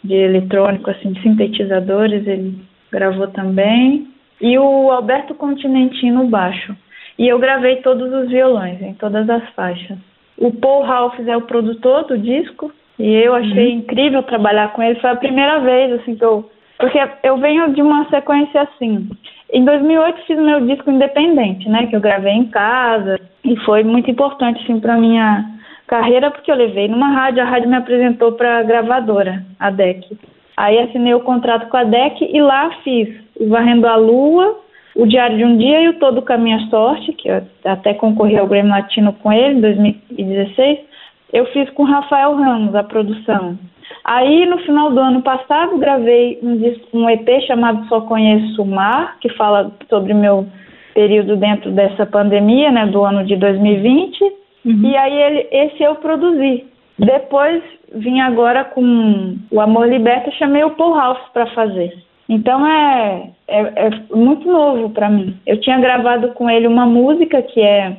de 0.02 0.14
eletrônico, 0.14 0.90
assim, 0.90 1.12
de 1.12 1.22
sintetizadores, 1.22 2.26
ele 2.26 2.58
gravou 2.90 3.28
também. 3.28 4.08
E 4.40 4.58
o 4.58 4.90
Alberto 4.90 5.34
Continentino, 5.34 6.26
baixo. 6.26 6.74
E 7.18 7.28
eu 7.28 7.38
gravei 7.38 7.76
todos 7.76 8.12
os 8.12 8.28
violões, 8.28 8.80
em 8.80 8.94
todas 8.94 9.28
as 9.28 9.48
faixas. 9.50 9.98
O 10.36 10.52
Paul 10.52 10.84
Ralph 10.84 11.18
é 11.26 11.36
o 11.36 11.42
produtor 11.42 12.04
do 12.04 12.16
disco, 12.16 12.72
e 12.98 13.14
eu 13.14 13.34
achei 13.34 13.72
uhum. 13.72 13.78
incrível 13.78 14.22
trabalhar 14.24 14.72
com 14.72 14.82
ele. 14.82 14.98
Foi 15.00 15.10
a 15.10 15.16
primeira 15.16 15.60
vez, 15.60 15.92
assim, 16.00 16.16
que 16.16 16.24
eu. 16.24 16.50
Porque 16.78 16.98
eu 17.22 17.36
venho 17.38 17.72
de 17.72 17.82
uma 17.82 18.08
sequência 18.08 18.62
assim. 18.62 19.08
Em 19.52 19.64
2008 19.64 20.26
fiz 20.26 20.38
meu 20.38 20.60
disco 20.66 20.90
independente, 20.90 21.68
né? 21.68 21.86
Que 21.86 21.96
eu 21.96 22.00
gravei 22.00 22.32
em 22.32 22.46
casa. 22.46 23.20
E 23.44 23.56
foi 23.64 23.82
muito 23.84 24.10
importante, 24.10 24.62
assim, 24.62 24.78
pra 24.78 24.96
minha 24.96 25.44
carreira, 25.86 26.30
porque 26.30 26.50
eu 26.50 26.56
levei 26.56 26.88
numa 26.88 27.08
rádio. 27.08 27.42
A 27.42 27.46
rádio 27.46 27.68
me 27.68 27.76
apresentou 27.76 28.32
pra 28.32 28.62
gravadora, 28.62 29.44
a 29.58 29.70
DEC. 29.70 30.18
Aí 30.56 30.78
assinei 30.78 31.14
o 31.14 31.20
contrato 31.20 31.68
com 31.68 31.76
a 31.76 31.84
DEC 31.84 32.30
e 32.32 32.40
lá 32.40 32.70
fiz 32.82 33.08
o 33.38 33.48
Varrendo 33.48 33.86
a 33.86 33.94
Lua, 33.94 34.58
o 34.96 35.06
Diário 35.06 35.36
de 35.36 35.44
um 35.44 35.56
Dia 35.56 35.82
e 35.82 35.88
o 35.88 35.98
Todo 36.00 36.22
Caminha 36.22 36.58
Sorte, 36.68 37.12
que 37.12 37.28
eu 37.28 37.42
até 37.64 37.94
concorri 37.94 38.36
ao 38.36 38.48
Grêmio 38.48 38.72
Latino 38.72 39.12
com 39.12 39.32
ele 39.32 39.54
em 39.54 39.60
2016 39.60 40.87
eu 41.32 41.46
fiz 41.46 41.68
com 41.70 41.84
Rafael 41.84 42.34
Ramos 42.34 42.74
a 42.74 42.82
produção. 42.82 43.58
Aí, 44.04 44.46
no 44.46 44.58
final 44.58 44.90
do 44.90 45.00
ano 45.00 45.22
passado, 45.22 45.76
gravei 45.78 46.38
um, 46.42 47.00
um 47.00 47.10
EP 47.10 47.28
chamado 47.46 47.86
Só 47.88 48.00
Conheço 48.02 48.62
o 48.62 48.66
Mar, 48.66 49.18
que 49.20 49.28
fala 49.30 49.70
sobre 49.88 50.14
meu 50.14 50.46
período 50.94 51.36
dentro 51.36 51.70
dessa 51.70 52.06
pandemia, 52.06 52.70
né, 52.70 52.86
do 52.86 53.04
ano 53.04 53.24
de 53.24 53.36
2020. 53.36 54.22
Uhum. 54.64 54.80
E 54.84 54.96
aí, 54.96 55.22
ele, 55.22 55.48
esse 55.52 55.82
eu 55.82 55.94
produzi. 55.96 56.66
Depois, 56.98 57.62
vim 57.94 58.20
agora 58.20 58.64
com 58.64 59.36
o 59.50 59.60
Amor 59.60 59.88
Liberta, 59.88 60.30
chamei 60.32 60.64
o 60.64 60.70
Paul 60.70 60.96
House 60.96 61.28
para 61.32 61.46
fazer. 61.48 61.92
Então, 62.28 62.66
é, 62.66 63.30
é, 63.46 63.60
é 63.60 63.90
muito 64.14 64.50
novo 64.50 64.90
para 64.90 65.08
mim. 65.08 65.36
Eu 65.46 65.60
tinha 65.60 65.78
gravado 65.78 66.28
com 66.30 66.48
ele 66.50 66.66
uma 66.66 66.86
música 66.86 67.40
que 67.42 67.60
é 67.60 67.96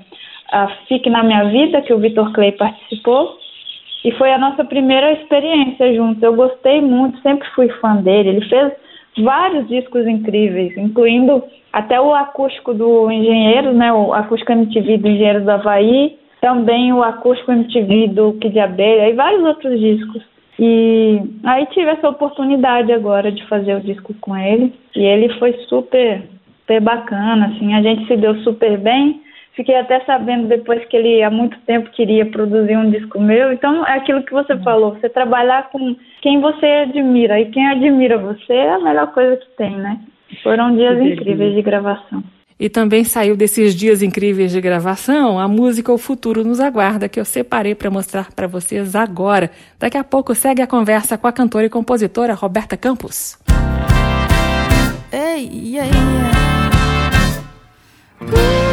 a 0.52 0.68
Fique 0.88 1.10
na 1.10 1.24
Minha 1.24 1.46
Vida, 1.46 1.82
que 1.82 1.94
o 1.94 2.00
Vitor 2.00 2.32
Clay 2.34 2.52
participou, 2.54 3.38
E 4.04 4.12
foi 4.14 4.32
a 4.32 4.38
nossa 4.38 4.64
primeira 4.64 5.12
experiência 5.12 5.94
juntos. 5.94 6.24
Eu 6.24 6.34
gostei 6.34 6.82
muito, 6.82 7.20
sempre 7.22 7.48
fui 7.50 7.68
fã 7.82 7.98
dele. 7.98 8.30
Ele 8.30 8.46
fez 8.48 8.72
vários 9.18 9.68
discos 9.68 10.08
incríveis, 10.08 10.76
incluindo 10.78 11.44
até 11.74 12.00
o 12.00 12.14
acústico 12.14 12.74
do 12.74 13.12
Engenheiro, 13.12 13.74
né, 13.74 13.92
o 13.92 14.14
acústico 14.14 14.52
MTV 14.52 14.98
do 14.98 15.08
Engenheiro 15.08 15.44
do 15.44 15.52
Havaí, 15.52 16.18
também 16.42 16.94
o 16.94 17.04
acústico 17.04 17.52
MTV 17.52 18.08
do 18.08 18.34
Kid 18.34 18.58
Abelha 18.60 19.10
e 19.10 19.14
vários 19.14 19.44
outros 19.44 19.80
discos. 19.80 20.24
E 20.58 21.22
aí 21.46 21.66
tive 21.68 21.90
essa 21.90 22.10
oportunidade 22.10 22.92
agora 22.92 23.32
de 23.32 23.46
fazer 23.46 23.76
o 23.76 23.82
disco 23.82 24.14
com 24.20 24.36
ele 24.36 24.74
e 24.96 25.02
ele 25.02 25.30
foi 25.38 25.54
super, 25.68 26.24
super 26.62 26.82
bacana, 26.82 27.48
assim, 27.48 27.74
a 27.74 27.82
gente 27.82 28.08
se 28.08 28.18
deu 28.18 28.36
super 28.44 28.78
bem. 28.78 29.22
Fiquei 29.60 29.76
até 29.76 30.00
sabendo 30.06 30.48
depois 30.48 30.86
que 30.86 30.96
ele 30.96 31.22
há 31.22 31.30
muito 31.30 31.60
tempo 31.68 31.90
queria 31.92 32.26
produzir 32.26 32.78
um 32.78 32.90
disco 32.90 33.20
meu. 33.20 33.52
Então 33.52 33.86
é 33.86 33.98
aquilo 33.98 34.24
que 34.24 34.32
você 34.32 34.58
falou, 34.60 34.94
você 34.94 35.10
trabalhar 35.10 35.70
com 35.70 35.98
quem 36.22 36.40
você 36.40 36.66
admira 36.66 37.38
e 37.42 37.52
quem 37.52 37.68
admira 37.68 38.18
você 38.18 38.54
é 38.54 38.76
a 38.76 38.80
melhor 38.80 39.12
coisa 39.12 39.36
que 39.36 39.48
tem, 39.58 39.76
né? 39.76 40.00
Foram 40.42 40.74
dias 40.74 40.98
incríveis 41.02 41.56
de 41.56 41.62
gravação. 41.62 42.24
E 42.58 42.70
também 42.70 43.04
saiu 43.04 43.36
desses 43.36 43.76
dias 43.76 44.02
incríveis 44.02 44.54
de 44.54 44.62
gravação 44.62 45.38
a 45.38 45.46
música 45.46 45.92
O 45.92 45.98
Futuro 45.98 46.42
Nos 46.42 46.62
Aguarda, 46.62 47.10
que 47.10 47.20
eu 47.20 47.26
separei 47.26 47.76
para 47.76 47.92
mostrar 47.92 48.32
para 48.32 48.48
vocês 48.48 48.96
agora. 48.96 49.52
Daqui 49.78 49.98
a 49.98 50.06
pouco 50.06 50.34
segue 50.34 50.62
a 50.62 50.68
conversa 50.68 51.18
com 51.18 51.28
a 51.28 51.34
cantora 51.34 51.66
e 51.66 51.70
compositora 51.70 52.34
Roberta 52.34 52.78
Campos. 52.78 53.38
Ei, 55.12 55.50
yeah, 55.52 55.92
yeah. 58.24 58.69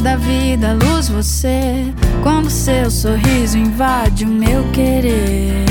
Toda 0.00 0.14
a 0.14 0.16
vida, 0.16 0.72
luz 0.72 1.10
você. 1.10 1.92
Quando 2.22 2.48
seu 2.48 2.90
sorriso 2.90 3.58
invade 3.58 4.24
o 4.24 4.28
meu 4.28 4.64
querer. 4.72 5.66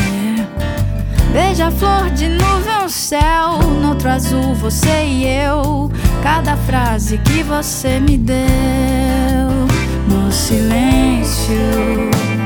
Beija-flor 1.34 2.12
de 2.12 2.28
nuvem, 2.28 2.86
o 2.86 2.90
céu, 2.90 3.58
no 3.82 3.90
outro 3.90 4.08
azul, 4.08 4.54
você 4.54 5.04
e 5.04 5.26
eu. 5.26 5.92
Cada 6.22 6.56
frase 6.56 7.18
que 7.18 7.42
você 7.42 8.00
me 8.00 8.20
deu, 8.20 8.38
no 10.08 10.32
silêncio 10.32 11.56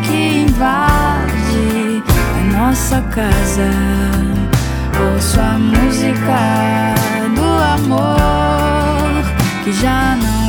que 0.03 0.45
invade 0.47 2.01
a 2.39 2.57
nossa 2.57 3.01
casa. 3.01 3.69
Ouço 5.13 5.37
a 5.37 5.59
música 5.59 6.95
do 7.35 7.91
amor 7.91 9.23
que 9.65 9.73
já 9.73 10.15
não 10.15 10.42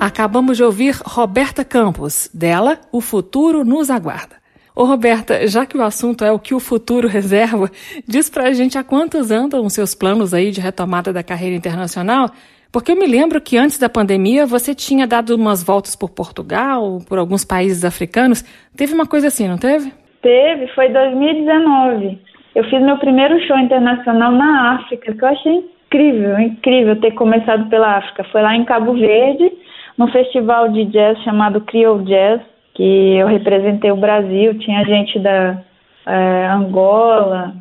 Acabamos 0.00 0.56
de 0.56 0.64
ouvir 0.64 0.94
Roberta 1.04 1.62
Campos, 1.62 2.30
dela 2.32 2.78
O 2.90 3.02
Futuro 3.02 3.66
Nos 3.66 3.90
Aguarda. 3.90 4.36
Ô 4.74 4.84
Roberta, 4.84 5.46
já 5.46 5.66
que 5.66 5.76
o 5.76 5.82
assunto 5.82 6.24
é 6.24 6.32
o 6.32 6.38
que 6.38 6.54
o 6.54 6.58
futuro 6.58 7.06
reserva, 7.06 7.70
diz 8.08 8.30
pra 8.30 8.50
gente 8.52 8.78
há 8.78 8.82
quantos 8.82 9.30
andam 9.30 9.62
os 9.62 9.74
seus 9.74 9.94
planos 9.94 10.32
aí 10.32 10.52
de 10.52 10.58
retomada 10.58 11.12
da 11.12 11.22
carreira 11.22 11.54
internacional? 11.54 12.30
Porque 12.72 12.92
eu 12.92 12.96
me 12.96 13.06
lembro 13.06 13.42
que 13.42 13.58
antes 13.58 13.78
da 13.78 13.90
pandemia 13.90 14.46
você 14.46 14.74
tinha 14.74 15.06
dado 15.06 15.34
umas 15.36 15.62
voltas 15.62 15.94
por 15.94 16.08
Portugal, 16.08 17.00
por 17.06 17.18
alguns 17.18 17.44
países 17.44 17.84
africanos. 17.84 18.42
Teve 18.74 18.94
uma 18.94 19.06
coisa 19.06 19.26
assim, 19.26 19.48
não 19.48 19.58
teve? 19.58 19.92
Teve, 20.22 20.66
foi 20.68 20.88
2019. 20.88 22.18
Eu 22.54 22.64
fiz 22.70 22.80
meu 22.80 22.96
primeiro 22.96 23.38
show 23.46 23.58
internacional 23.58 24.32
na 24.32 24.76
África, 24.76 25.12
que 25.12 25.22
eu 25.22 25.28
achei 25.28 25.52
incrível, 25.86 26.38
incrível 26.38 26.98
ter 26.98 27.10
começado 27.10 27.68
pela 27.68 27.98
África. 27.98 28.24
Foi 28.32 28.40
lá 28.40 28.56
em 28.56 28.64
Cabo 28.64 28.94
Verde 28.94 29.52
num 30.00 30.08
festival 30.08 30.70
de 30.70 30.86
jazz 30.86 31.22
chamado 31.22 31.60
Creole 31.60 32.06
Jazz, 32.06 32.40
que 32.72 33.18
eu 33.18 33.26
representei 33.26 33.92
o 33.92 33.96
Brasil, 33.96 34.58
tinha 34.58 34.82
gente 34.82 35.18
da 35.18 35.62
é, 36.06 36.46
Angola, 36.46 37.52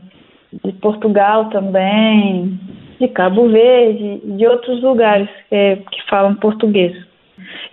de 0.64 0.72
Portugal 0.72 1.50
também, 1.50 2.58
de 2.98 3.10
Cabo 3.10 3.50
Verde, 3.50 4.22
de 4.24 4.48
outros 4.48 4.82
lugares 4.82 5.28
que, 5.50 5.76
que 5.92 6.10
falam 6.10 6.34
português. 6.36 6.96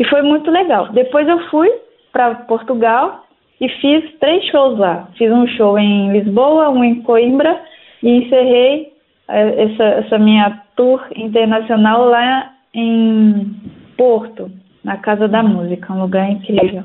E 0.01 0.05
foi 0.07 0.23
muito 0.23 0.51
legal. 0.51 0.89
Depois 0.89 1.29
eu 1.29 1.39
fui 1.49 1.71
para 2.13 2.35
Portugal 2.35 3.25
e 3.61 3.69
fiz 3.69 4.19
três 4.19 4.45
shows 4.47 4.77
lá. 4.81 5.09
Fiz 5.17 5.31
um 5.31 5.47
show 5.47 5.79
em 5.79 6.11
Lisboa, 6.11 6.71
um 6.71 6.83
em 6.83 7.03
Coimbra 7.03 7.57
e 8.03 8.11
encerrei 8.11 8.93
é, 9.29 9.63
essa, 9.63 9.85
essa 9.85 10.19
minha 10.19 10.61
tour 10.75 11.01
internacional 11.15 12.09
lá 12.09 12.51
em 12.75 13.77
Porto, 13.97 14.51
na 14.85 14.97
Casa 14.97 15.27
da 15.27 15.43
Música, 15.43 15.93
um 15.93 16.03
lugar 16.03 16.31
incrível. 16.31 16.85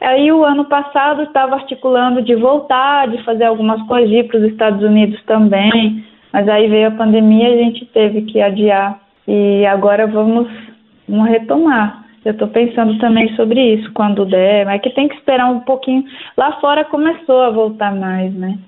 Aí 0.00 0.30
o 0.30 0.44
ano 0.44 0.66
passado 0.66 1.22
estava 1.22 1.54
articulando 1.54 2.20
de 2.20 2.34
voltar, 2.34 3.08
de 3.08 3.22
fazer 3.24 3.44
algumas 3.44 3.80
coisas, 3.86 4.10
ir 4.10 4.24
para 4.24 4.38
os 4.38 4.44
Estados 4.44 4.82
Unidos 4.82 5.22
também, 5.24 6.04
mas 6.32 6.48
aí 6.48 6.68
veio 6.68 6.88
a 6.88 6.90
pandemia 6.90 7.48
e 7.48 7.54
a 7.54 7.64
gente 7.64 7.86
teve 7.86 8.22
que 8.22 8.40
adiar. 8.40 9.00
E 9.26 9.64
agora 9.64 10.06
vamos, 10.06 10.48
vamos 11.08 11.30
retomar. 11.30 12.04
Eu 12.24 12.32
estou 12.32 12.48
pensando 12.48 12.98
também 12.98 13.34
sobre 13.36 13.60
isso 13.74 13.92
quando 13.92 14.24
der, 14.24 14.66
mas 14.66 14.76
é 14.76 14.78
que 14.78 14.90
tem 14.90 15.08
que 15.08 15.14
esperar 15.14 15.50
um 15.50 15.60
pouquinho. 15.60 16.04
Lá 16.36 16.52
fora 16.60 16.84
começou 16.84 17.42
a 17.42 17.50
voltar 17.50 17.94
mais, 17.94 18.34
né? 18.34 18.58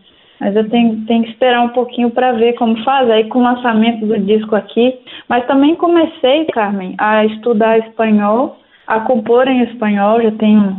Mas 0.40 0.54
eu 0.54 0.68
tenho, 0.68 1.04
tenho 1.06 1.24
que 1.24 1.30
esperar 1.30 1.62
um 1.62 1.70
pouquinho 1.70 2.10
para 2.10 2.32
ver 2.32 2.54
como 2.54 2.82
faz. 2.84 3.10
Aí 3.10 3.24
com 3.24 3.38
o 3.38 3.42
lançamento 3.42 4.06
do 4.06 4.18
disco 4.18 4.54
aqui. 4.54 4.98
Mas 5.28 5.46
também 5.46 5.74
comecei, 5.74 6.44
Carmen, 6.46 6.94
a 6.98 7.24
estudar 7.24 7.78
espanhol, 7.78 8.58
a 8.86 9.00
compor 9.00 9.48
em 9.48 9.62
espanhol. 9.62 10.20
Já 10.20 10.30
tenho 10.32 10.76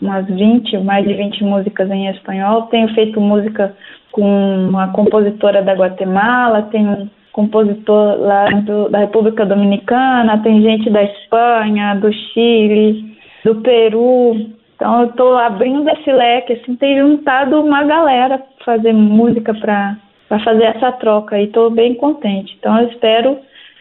umas 0.00 0.26
20, 0.26 0.78
mais 0.78 1.06
de 1.06 1.14
20 1.14 1.44
músicas 1.44 1.90
em 1.90 2.08
espanhol. 2.08 2.62
Tenho 2.62 2.88
feito 2.94 3.20
música 3.20 3.74
com 4.12 4.68
uma 4.68 4.88
compositora 4.92 5.62
da 5.62 5.74
Guatemala, 5.74 6.68
tenho 6.70 6.90
um 6.90 7.08
compositor 7.32 8.18
lá 8.18 8.46
do, 8.46 8.88
da 8.88 8.98
República 8.98 9.46
Dominicana, 9.46 10.42
tem 10.42 10.62
gente 10.62 10.90
da 10.90 11.02
Espanha, 11.02 11.94
do 11.96 12.12
Chile, 12.12 13.16
do 13.44 13.56
Peru. 13.56 14.59
Então 14.80 15.02
eu 15.02 15.08
estou 15.10 15.36
abrindo 15.36 15.86
esse 15.90 16.10
leque, 16.10 16.54
assim, 16.54 16.74
tem 16.74 16.98
juntado 16.98 17.60
uma 17.60 17.84
galera 17.84 18.42
fazer 18.64 18.94
música 18.94 19.52
para 19.52 19.98
fazer 20.42 20.64
essa 20.64 20.90
troca 20.92 21.38
e 21.38 21.44
estou 21.44 21.70
bem 21.70 21.94
contente. 21.94 22.56
Então 22.58 22.80
eu 22.80 22.88
espero 22.88 23.38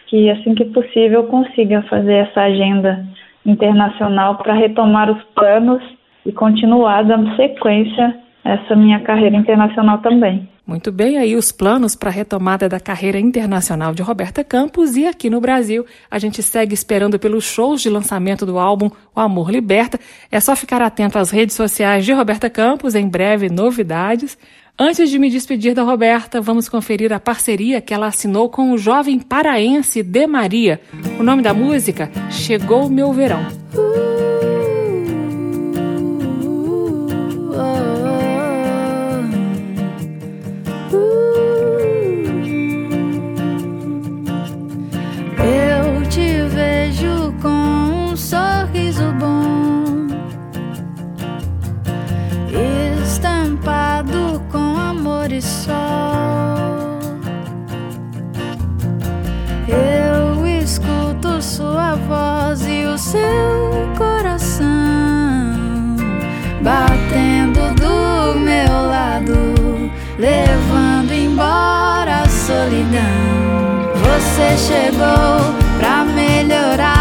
que 0.08 0.30
assim 0.30 0.54
que 0.54 0.66
possível 0.66 1.22
eu 1.22 1.28
consiga 1.28 1.84
fazer 1.84 2.16
essa 2.16 2.42
agenda 2.42 3.06
internacional 3.46 4.36
para 4.40 4.54
retomar 4.54 5.10
os 5.10 5.24
planos 5.34 5.82
e 6.26 6.34
continuar 6.34 7.06
dando 7.06 7.34
sequência 7.38 8.20
a 8.44 8.52
essa 8.56 8.76
minha 8.76 9.00
carreira 9.00 9.38
internacional 9.38 10.00
também. 10.00 10.49
Muito 10.70 10.92
bem, 10.92 11.18
aí 11.18 11.36
os 11.36 11.52
planos 11.52 11.96
para 11.96 12.12
a 12.12 12.14
retomada 12.14 12.70
da 12.70 12.80
carreira 12.80 13.20
internacional 13.20 13.92
de 13.92 14.04
Roberta 14.04 14.44
Campos 14.44 14.96
e 14.96 15.08
aqui 15.08 15.28
no 15.28 15.42
Brasil 15.42 15.84
a 16.12 16.20
gente 16.20 16.44
segue 16.44 16.76
esperando 16.76 17.18
pelos 17.18 17.44
shows 17.44 17.82
de 17.82 17.90
lançamento 17.90 18.46
do 18.46 18.60
álbum 18.60 18.92
O 19.16 19.20
Amor 19.20 19.50
Liberta. 19.50 20.00
É 20.32 20.40
só 20.40 20.56
ficar 20.56 20.80
atento 20.80 21.18
às 21.18 21.32
redes 21.32 21.56
sociais 21.56 22.06
de 22.06 22.14
Roberta 22.14 22.52
Campos, 22.52 22.94
em 22.94 23.10
breve 23.10 23.50
novidades. 23.50 24.38
Antes 24.78 25.10
de 25.10 25.18
me 25.18 25.32
despedir 25.32 25.74
da 25.74 25.82
Roberta, 25.82 26.40
vamos 26.40 26.70
conferir 26.70 27.12
a 27.12 27.20
parceria 27.20 27.82
que 27.82 27.92
ela 27.92 28.06
assinou 28.06 28.48
com 28.48 28.72
o 28.72 28.78
jovem 28.78 29.18
paraense 29.18 30.04
De 30.04 30.28
Maria. 30.28 30.80
O 31.20 31.24
nome 31.24 31.42
da 31.42 31.52
música 31.52 32.12
Chegou 32.30 32.88
Meu 32.92 33.12
Verão. 33.12 33.42
Seu 63.00 63.90
coração 63.98 64.68
batendo 66.62 67.74
do 67.76 68.40
meu 68.40 68.72
lado, 68.88 69.92
levando 70.18 71.12
embora 71.12 72.24
a 72.24 72.30
solidão. 72.30 73.00
Você 74.04 74.58
chegou 74.58 75.56
pra 75.80 76.04
melhorar 76.04 76.99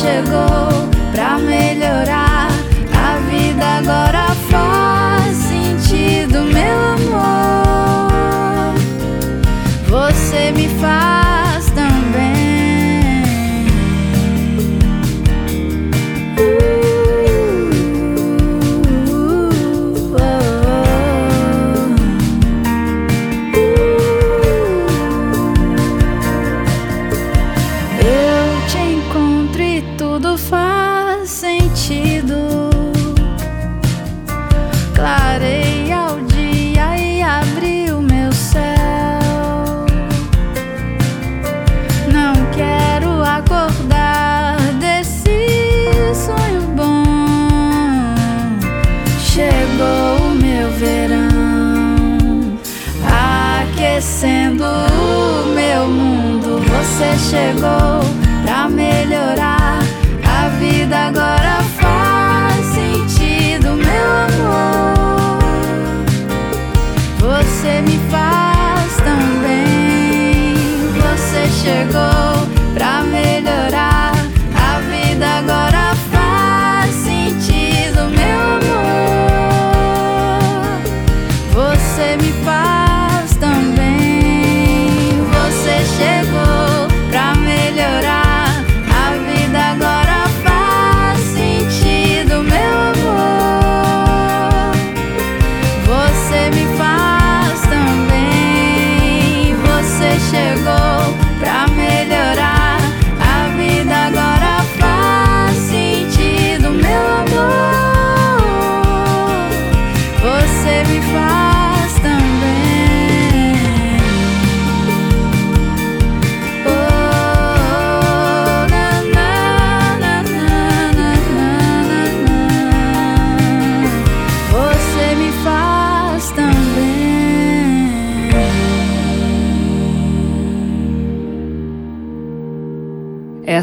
chegou 0.00 0.88
pra 1.12 1.38
melhorar 1.38 2.48
agora 3.78 4.34
faz 4.50 5.36
sentido, 5.36 6.42
meu 6.42 6.78
amor. 6.94 8.74
Você 9.88 10.52
me 10.52 10.68
faz 10.80 11.27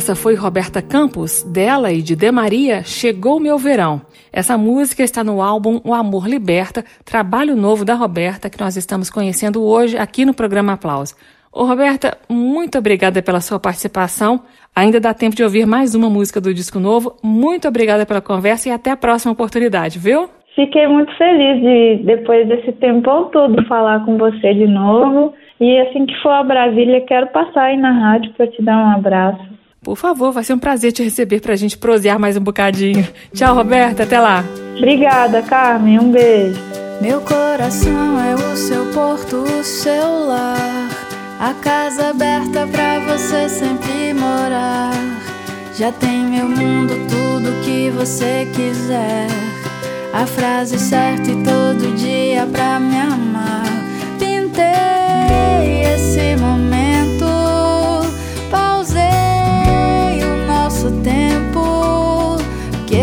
Essa 0.06 0.16
foi 0.16 0.36
Roberta 0.36 0.84
Campos, 0.84 1.42
dela 1.42 1.92
e 1.92 2.00
de 2.00 2.16
De 2.16 2.32
Maria, 2.32 2.84
Chegou 2.84 3.40
Meu 3.40 3.58
Verão. 3.58 4.04
Essa 4.32 4.56
música 4.56 5.02
está 5.02 5.24
no 5.24 5.42
álbum 5.42 5.82
O 5.84 5.96
Amor 5.96 6.28
Liberta, 6.28 6.86
trabalho 7.04 7.56
novo 7.56 7.84
da 7.84 7.96
Roberta 7.96 8.48
que 8.48 8.62
nós 8.62 8.78
estamos 8.78 9.10
conhecendo 9.10 9.66
hoje 9.66 9.98
aqui 9.98 10.24
no 10.24 10.32
programa 10.32 10.74
Aplauso. 10.74 11.16
Ô, 11.52 11.64
Roberta, 11.64 12.16
muito 12.30 12.78
obrigada 12.78 13.20
pela 13.24 13.42
sua 13.42 13.60
participação. 13.60 14.42
Ainda 14.76 15.00
dá 15.00 15.12
tempo 15.12 15.36
de 15.36 15.44
ouvir 15.44 15.66
mais 15.66 15.96
uma 15.96 16.08
música 16.08 16.40
do 16.40 16.54
disco 16.54 16.80
novo. 16.80 17.16
Muito 17.24 17.68
obrigada 17.68 18.06
pela 18.06 18.22
conversa 18.22 18.70
e 18.70 18.72
até 18.72 18.92
a 18.92 18.96
próxima 18.96 19.34
oportunidade, 19.34 19.98
viu? 19.98 20.30
Fiquei 20.54 20.86
muito 20.86 21.12
feliz 21.18 21.60
de, 21.60 22.04
depois 22.06 22.48
desse 22.48 22.74
tempo 22.74 23.30
todo, 23.32 23.66
falar 23.66 24.06
com 24.06 24.20
você 24.20 24.54
de 24.54 24.68
novo. 24.68 25.34
E 25.60 25.80
assim 25.80 26.06
que 26.06 26.16
for 26.22 26.30
a 26.30 26.44
Brasília, 26.44 27.02
quero 27.08 27.26
passar 27.30 27.64
aí 27.64 27.78
na 27.78 27.92
rádio 27.92 28.32
para 28.34 28.46
te 28.46 28.62
dar 28.62 28.78
um 28.78 28.92
abraço. 28.92 29.55
Por 29.86 29.96
favor, 29.96 30.32
vai 30.32 30.44
ser 30.44 30.54
um 30.54 30.58
prazer 30.58 30.92
te 30.92 31.04
receber 31.04 31.40
para 31.40 31.54
a 31.54 31.56
gente 31.56 31.78
prosear 31.78 32.18
mais 32.18 32.36
um 32.36 32.40
bocadinho. 32.40 33.08
Tchau, 33.32 33.54
Roberta, 33.54 34.02
até 34.02 34.20
lá. 34.20 34.44
Obrigada, 34.76 35.44
Carmen, 35.44 36.00
um 36.00 36.12
beijo. 36.12 36.60
Meu 37.00 37.22
coração 37.22 38.20
é 38.20 38.34
o 38.34 38.58
seu 38.58 38.84
porto, 38.88 39.36
o 39.36 39.64
seu 39.64 40.26
lar. 40.26 40.90
A 41.40 41.54
casa 41.62 42.10
aberta 42.10 42.66
pra 42.66 43.00
você 43.02 43.48
sempre 43.48 44.12
morar. 44.16 44.92
Já 45.78 45.92
tem 45.92 46.26
meu 46.26 46.50
mundo, 46.50 46.96
tudo 47.08 47.64
que 47.64 47.92
você 47.92 48.48
quiser. 48.56 49.28
A 50.12 50.26
frase 50.26 50.80
certa 50.80 51.30
e 51.30 51.44
todo 51.44 51.96
dia 51.96 52.48
pra 52.48 52.80
me 52.80 52.98
amar. 52.98 53.25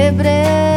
Quebrei. 0.02 0.71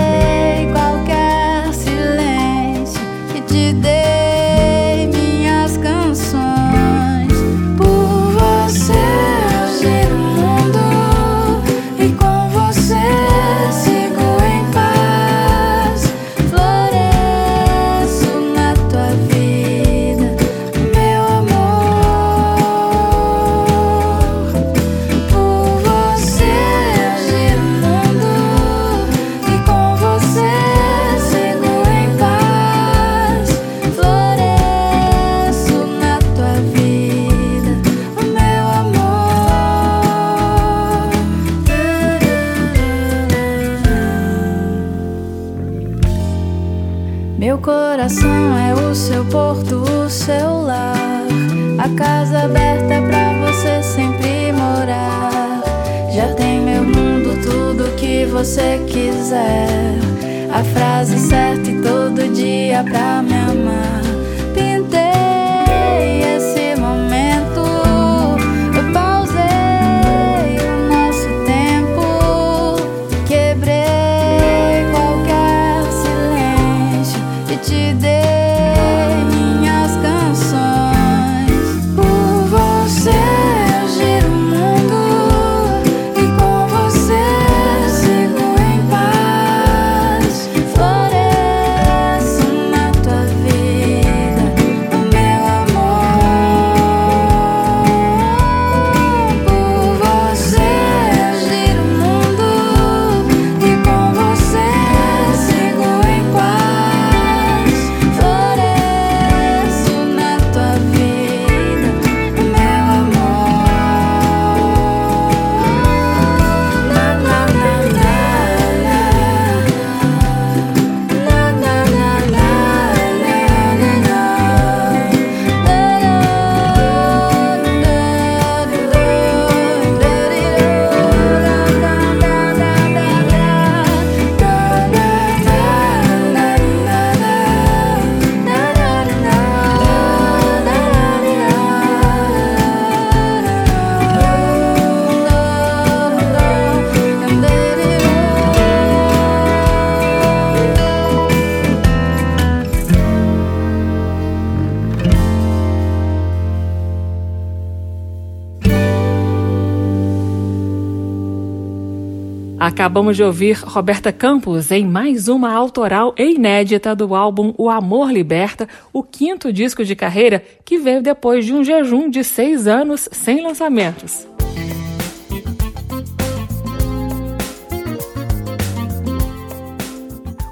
Acabamos 162.75 163.15
de 163.15 163.23
ouvir 163.23 163.57
Roberta 163.63 164.11
Campos 164.11 164.69
em 164.69 164.85
mais 164.85 165.29
uma 165.29 165.49
autoral 165.53 166.13
e 166.17 166.35
inédita 166.35 166.93
do 166.93 167.15
álbum 167.15 167.53
O 167.57 167.69
Amor 167.69 168.11
Liberta, 168.11 168.67
o 168.91 169.01
quinto 169.01 169.51
disco 169.53 169.85
de 169.85 169.95
carreira 169.95 170.43
que 170.65 170.77
veio 170.77 171.01
depois 171.01 171.45
de 171.45 171.53
um 171.53 171.63
jejum 171.63 172.09
de 172.09 172.21
seis 172.21 172.67
anos 172.67 173.07
sem 173.13 173.41
lançamentos. 173.41 174.27